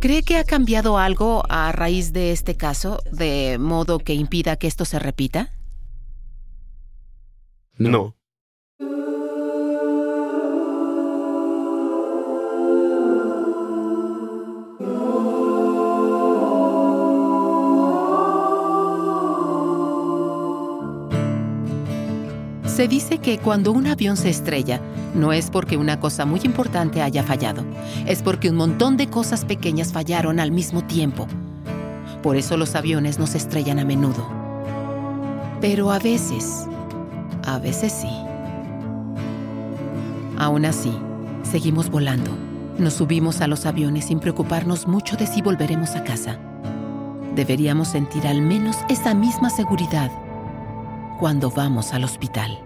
¿Cree 0.00 0.22
que 0.22 0.36
ha 0.36 0.44
cambiado 0.44 0.98
algo 0.98 1.42
a 1.48 1.72
raíz 1.72 2.12
de 2.12 2.32
este 2.32 2.56
caso, 2.56 2.98
de 3.10 3.58
modo 3.58 3.98
que 3.98 4.14
impida 4.14 4.56
que 4.56 4.66
esto 4.66 4.84
se 4.84 4.98
repita? 4.98 5.52
No. 7.78 8.16
Se 22.76 22.88
dice 22.88 23.16
que 23.16 23.38
cuando 23.38 23.72
un 23.72 23.86
avión 23.86 24.18
se 24.18 24.28
estrella, 24.28 24.82
no 25.14 25.32
es 25.32 25.48
porque 25.48 25.78
una 25.78 25.98
cosa 25.98 26.26
muy 26.26 26.40
importante 26.44 27.00
haya 27.00 27.22
fallado, 27.22 27.64
es 28.04 28.20
porque 28.20 28.50
un 28.50 28.56
montón 28.56 28.98
de 28.98 29.08
cosas 29.08 29.46
pequeñas 29.46 29.94
fallaron 29.94 30.38
al 30.40 30.52
mismo 30.52 30.84
tiempo. 30.84 31.26
Por 32.22 32.36
eso 32.36 32.58
los 32.58 32.74
aviones 32.74 33.18
no 33.18 33.26
se 33.26 33.38
estrellan 33.38 33.78
a 33.78 33.86
menudo. 33.86 34.28
Pero 35.62 35.90
a 35.90 35.98
veces, 35.98 36.66
a 37.46 37.58
veces 37.58 37.94
sí. 37.94 38.10
Aún 40.36 40.66
así, 40.66 40.92
seguimos 41.50 41.88
volando. 41.88 42.30
Nos 42.76 42.92
subimos 42.92 43.40
a 43.40 43.46
los 43.46 43.64
aviones 43.64 44.04
sin 44.04 44.20
preocuparnos 44.20 44.86
mucho 44.86 45.16
de 45.16 45.26
si 45.26 45.40
volveremos 45.40 45.96
a 45.96 46.04
casa. 46.04 46.38
Deberíamos 47.34 47.88
sentir 47.88 48.26
al 48.26 48.42
menos 48.42 48.76
esa 48.90 49.14
misma 49.14 49.48
seguridad 49.48 50.12
cuando 51.18 51.50
vamos 51.50 51.94
al 51.94 52.04
hospital. 52.04 52.65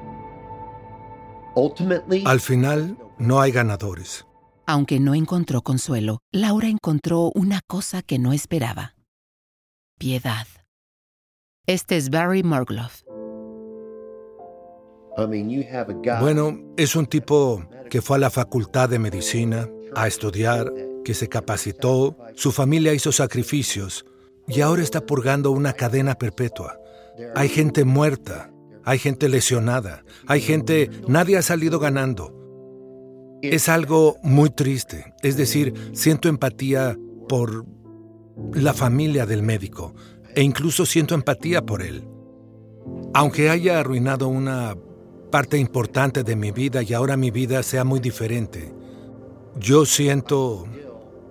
Al 2.25 2.41
final, 2.41 2.97
no 3.19 3.41
hay 3.41 3.53
ganadores. 3.53 4.27
Aunque 4.67 5.01
no 5.01 5.15
encontró 5.15 5.63
consuelo, 5.63 6.21
Laura 6.33 6.69
encontró 6.69 7.33
una 7.35 7.61
cosa 7.67 8.03
que 8.03 8.19
no 8.19 8.33
esperaba. 8.33 8.95
Piedad. 9.99 10.47
Este 11.67 11.97
es 11.97 12.11
Barry 12.11 12.43
Murgloff. 12.43 13.03
Bueno, 16.21 16.59
es 16.77 16.97
un 16.97 17.07
tipo 17.07 17.65
que 17.91 18.01
fue 18.01 18.17
a 18.17 18.21
la 18.21 18.31
facultad 18.31 18.89
de 18.89 18.99
medicina 18.99 19.69
a 19.95 20.07
estudiar, 20.07 20.73
que 21.05 21.15
se 21.15 21.29
capacitó, 21.29 22.17
su 22.35 22.53
familia 22.53 22.95
hizo 22.95 23.11
sacrificios 23.11 24.07
y 24.47 24.61
ahora 24.61 24.83
está 24.83 25.05
purgando 25.05 25.51
una 25.51 25.73
cadena 25.73 26.15
perpetua. 26.15 26.79
Hay 27.35 27.49
gente 27.49 27.85
muerta, 27.85 28.50
hay 28.85 28.99
gente 28.99 29.29
lesionada, 29.29 30.05
hay 30.27 30.41
gente, 30.41 30.91
nadie 31.07 31.37
ha 31.37 31.43
salido 31.43 31.79
ganando. 31.79 32.37
Es 33.43 33.69
algo 33.69 34.17
muy 34.23 34.51
triste, 34.51 35.15
es 35.23 35.37
decir, 35.37 35.75
siento 35.93 36.29
empatía 36.29 36.97
por 37.29 37.65
la 38.53 38.75
familia 38.75 39.27
del 39.27 39.43
médico 39.43 39.95
e 40.35 40.43
incluso 40.43 40.87
siento 40.87 41.15
empatía 41.15 41.65
por 41.65 41.83
él. 41.83 42.07
Aunque 43.15 43.51
haya 43.51 43.81
arruinado 43.81 44.29
una 44.29 44.77
parte 45.31 45.59
importante 45.59 46.23
de 46.23 46.37
mi 46.37 46.51
vida 46.51 46.83
y 46.83 46.93
ahora 46.93 47.17
mi 47.17 47.31
vida 47.31 47.63
sea 47.63 47.85
muy 47.85 48.01
diferente, 48.01 48.75
yo 49.59 49.87
siento, 49.87 50.67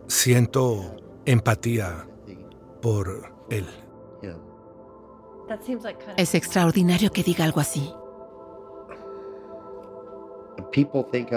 siento 0.08 0.95
empatía 1.26 2.08
por 2.82 3.34
él. 3.50 3.66
Es 6.18 6.36
extraordinario 6.36 7.12
que 7.12 7.24
diga 7.24 7.45
algo 7.45 7.60
así. 7.60 7.93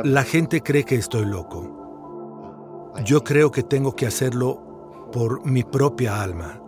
La 0.05 0.25
gente 0.25 0.61
cree 0.63 0.85
que 0.85 0.97
estoy 0.97 1.25
loco. 1.25 2.93
Yo 3.05 3.25
creo 3.25 3.51
que 3.51 3.63
tengo 3.63 3.97
que 3.97 4.07
hacerlo 4.07 5.09
por 5.13 5.47
mi 5.47 5.63
propia 5.63 6.23
alma. 6.23 6.61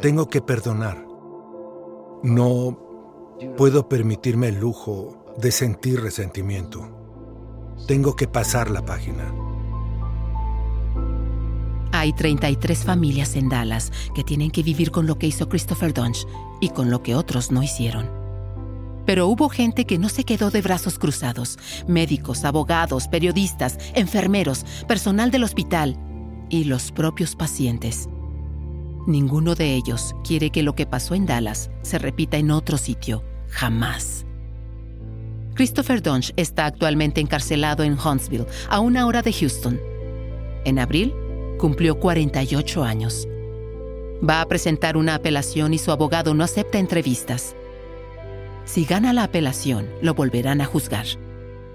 Tengo 0.00 0.28
que 0.28 0.40
perdonar. 0.40 1.04
No 2.22 2.78
puedo 3.56 3.88
permitirme 3.88 4.48
el 4.48 4.60
lujo 4.60 5.24
de 5.36 5.50
sentir 5.50 6.00
resentimiento. 6.00 6.88
Tengo 7.86 8.14
que 8.14 8.28
pasar 8.28 8.70
la 8.70 8.84
página. 8.84 9.47
Hay 11.98 12.12
33 12.12 12.84
familias 12.84 13.34
en 13.34 13.48
Dallas 13.48 13.90
que 14.14 14.22
tienen 14.22 14.52
que 14.52 14.62
vivir 14.62 14.92
con 14.92 15.08
lo 15.08 15.18
que 15.18 15.26
hizo 15.26 15.48
Christopher 15.48 15.92
Dunge 15.92 16.28
y 16.60 16.68
con 16.68 16.90
lo 16.90 17.02
que 17.02 17.16
otros 17.16 17.50
no 17.50 17.60
hicieron. 17.60 18.08
Pero 19.04 19.26
hubo 19.26 19.48
gente 19.48 19.84
que 19.84 19.98
no 19.98 20.08
se 20.08 20.22
quedó 20.22 20.52
de 20.52 20.62
brazos 20.62 20.96
cruzados, 20.96 21.58
médicos, 21.88 22.44
abogados, 22.44 23.08
periodistas, 23.08 23.78
enfermeros, 23.96 24.64
personal 24.86 25.32
del 25.32 25.42
hospital 25.42 25.98
y 26.48 26.64
los 26.64 26.92
propios 26.92 27.34
pacientes. 27.34 28.08
Ninguno 29.08 29.56
de 29.56 29.74
ellos 29.74 30.14
quiere 30.22 30.50
que 30.50 30.62
lo 30.62 30.76
que 30.76 30.86
pasó 30.86 31.16
en 31.16 31.26
Dallas 31.26 31.68
se 31.82 31.98
repita 31.98 32.36
en 32.36 32.52
otro 32.52 32.78
sitio, 32.78 33.24
jamás. 33.48 34.24
Christopher 35.54 36.00
Dunge 36.00 36.32
está 36.36 36.66
actualmente 36.66 37.20
encarcelado 37.20 37.82
en 37.82 37.98
Huntsville, 37.98 38.46
a 38.70 38.78
una 38.78 39.04
hora 39.04 39.20
de 39.20 39.32
Houston. 39.32 39.80
En 40.64 40.78
abril, 40.78 41.12
cumplió 41.58 42.00
48 42.00 42.84
años. 42.84 43.28
Va 44.26 44.40
a 44.40 44.46
presentar 44.46 44.96
una 44.96 45.14
apelación 45.14 45.74
y 45.74 45.78
su 45.78 45.92
abogado 45.92 46.32
no 46.32 46.42
acepta 46.42 46.78
entrevistas. 46.78 47.54
Si 48.64 48.84
gana 48.84 49.12
la 49.12 49.24
apelación, 49.24 49.88
lo 50.00 50.14
volverán 50.14 50.60
a 50.60 50.66
juzgar. 50.66 51.06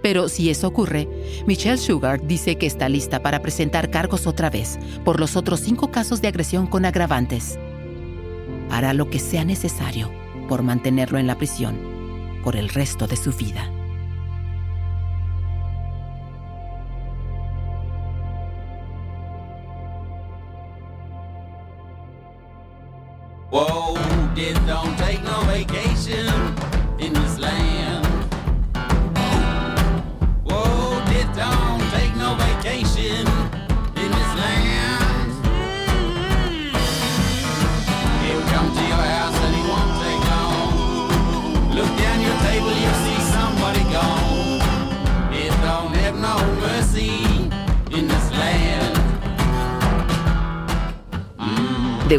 Pero 0.02 0.28
si 0.28 0.50
eso 0.50 0.68
ocurre, 0.68 1.08
Michelle 1.48 1.78
Sugar 1.78 2.26
dice 2.28 2.58
que 2.58 2.66
está 2.66 2.90
lista 2.90 3.22
para 3.22 3.42
presentar 3.42 3.90
cargos 3.90 4.28
otra 4.28 4.50
vez 4.50 4.78
por 5.06 5.20
los 5.20 5.38
otros 5.38 5.62
cinco 5.62 5.92
casos 5.92 6.22
de 6.22 6.28
agresión 6.28 6.68
con 6.68 6.84
agravantes. 6.84 7.58
Hará 8.70 8.94
lo 8.94 9.10
que 9.10 9.20
sea 9.20 9.46
necesario 9.46 10.12
por 10.50 10.62
mantenerlo 10.62 11.20
en 11.20 11.28
la 11.28 11.38
prisión 11.38 11.78
por 12.44 12.58
el 12.58 12.68
resto 12.68 13.08
de 13.08 13.16
su 13.16 13.32
vida. 13.32 13.72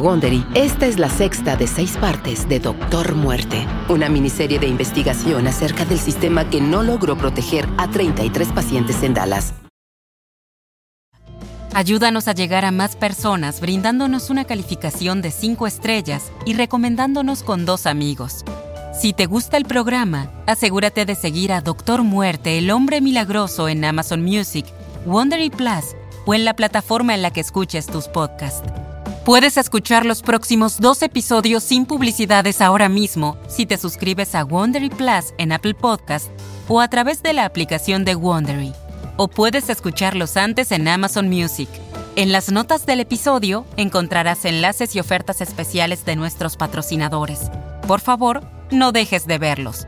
Wondery, 0.05 0.44
esta 0.52 0.84
es 0.84 0.98
la 0.98 1.09
sexta 1.09 1.57
de 1.57 1.66
seis 1.66 1.96
partes 1.96 2.46
de 2.46 2.61
Doctor 2.61 3.14
Muerte, 3.14 3.66
una 3.88 4.11
miniserie 4.11 4.59
de 4.59 4.66
investigación 4.66 5.46
acerca 5.46 5.86
del 5.86 5.98
sistema 5.98 6.50
que 6.50 6.61
no 6.61 6.82
logró 6.82 7.16
proteger 7.16 7.66
a 7.78 7.88
33 7.90 8.48
pacientes 8.48 9.02
en 9.02 9.14
Dallas. 9.14 9.55
Ayúdanos 11.72 12.28
a 12.28 12.34
llegar 12.34 12.66
a 12.66 12.70
más 12.70 12.96
personas 12.96 13.62
brindándonos 13.62 14.28
una 14.28 14.44
calificación 14.44 15.22
de 15.22 15.30
5 15.30 15.66
estrellas 15.66 16.30
y 16.44 16.52
recomendándonos 16.52 17.42
con 17.42 17.64
dos 17.64 17.86
amigos. 17.86 18.44
Si 18.92 19.14
te 19.14 19.24
gusta 19.24 19.57
el 19.57 19.64
programa, 19.64 20.30
asegúrate 20.46 21.07
de 21.07 21.14
seguir 21.14 21.50
a 21.50 21.62
Doctor 21.62 22.02
Muerte, 22.02 22.59
el 22.59 22.70
hombre 22.70 23.00
milagroso 23.00 23.70
en 23.70 23.82
Amazon 23.86 24.22
Music, 24.22 24.66
Wondery 25.07 25.48
Plus 25.48 25.96
o 26.26 26.34
en 26.34 26.44
la 26.44 26.55
plataforma 26.55 27.14
en 27.14 27.22
la 27.22 27.30
que 27.30 27.40
escuches 27.40 27.86
tus 27.86 28.09
podcasts. 28.09 28.70
Puedes 29.25 29.57
escuchar 29.57 30.05
los 30.05 30.20
próximos 30.20 30.79
dos 30.79 31.01
episodios 31.01 31.62
sin 31.62 31.87
publicidades 31.87 32.61
ahora 32.61 32.91
mismo 32.91 33.39
si 33.49 33.64
te 33.64 33.79
suscribes 33.79 34.35
a 34.35 34.45
Wondery 34.45 34.91
Plus 34.91 35.33
en 35.39 35.53
Apple 35.53 35.72
Podcast 35.72 36.29
o 36.68 36.79
a 36.79 36.89
través 36.89 37.22
de 37.22 37.33
la 37.33 37.47
aplicación 37.47 38.05
de 38.05 38.16
Wondery. 38.16 38.75
O 39.16 39.29
puedes 39.29 39.70
escucharlos 39.70 40.37
antes 40.37 40.72
en 40.72 40.87
Amazon 40.89 41.31
Music. 41.31 41.70
En 42.16 42.33
las 42.33 42.53
notas 42.53 42.85
del 42.85 43.01
episodio 43.01 43.64
encontrarás 43.79 44.45
enlaces 44.45 44.95
y 44.95 45.01
ofertas 45.01 45.41
especiales 45.41 46.05
de 46.05 46.16
nuestros 46.16 46.59
patrocinadores. 46.59 47.51
Por 47.89 48.03
favor, 48.03 48.43
no 48.70 48.93
dejes 48.93 49.27
de 49.27 49.39
verlos. 49.39 49.87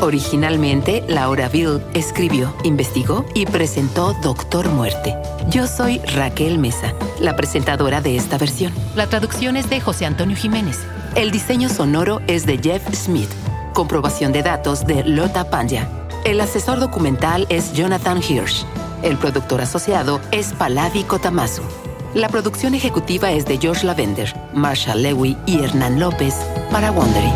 Originalmente, 0.00 1.04
Laura 1.08 1.50
Bill 1.50 1.82
escribió, 1.92 2.54
investigó 2.64 3.26
y 3.34 3.44
presentó 3.44 4.14
Doctor 4.22 4.68
Muerte. 4.70 5.14
Yo 5.50 5.66
soy 5.66 5.98
Raquel 6.14 6.58
Mesa, 6.58 6.94
la 7.20 7.36
presentadora 7.36 8.00
de 8.00 8.16
esta 8.16 8.38
versión. 8.38 8.72
La 8.96 9.08
traducción 9.08 9.56
es 9.56 9.68
de 9.68 9.78
José 9.80 10.06
Antonio 10.06 10.36
Jiménez. 10.36 10.78
El 11.16 11.30
diseño 11.30 11.68
sonoro 11.68 12.22
es 12.28 12.46
de 12.46 12.58
Jeff 12.58 12.82
Smith. 12.94 13.28
Comprobación 13.74 14.32
de 14.32 14.42
datos 14.42 14.86
de 14.86 15.04
Lota 15.04 15.50
Panya. 15.50 15.86
El 16.24 16.40
asesor 16.40 16.80
documental 16.80 17.46
es 17.50 17.74
Jonathan 17.74 18.22
Hirsch. 18.22 18.64
El 19.02 19.18
productor 19.18 19.60
asociado 19.60 20.20
es 20.30 20.54
Palavi 20.54 21.04
Kotamasu. 21.04 21.62
La 22.14 22.30
producción 22.30 22.74
ejecutiva 22.74 23.32
es 23.32 23.44
de 23.44 23.58
George 23.58 23.86
Lavender, 23.86 24.34
Marshall 24.54 25.02
Lewy 25.02 25.36
y 25.44 25.62
Hernán 25.62 26.00
López 26.00 26.34
para 26.70 26.90
Wondery. 26.90 27.32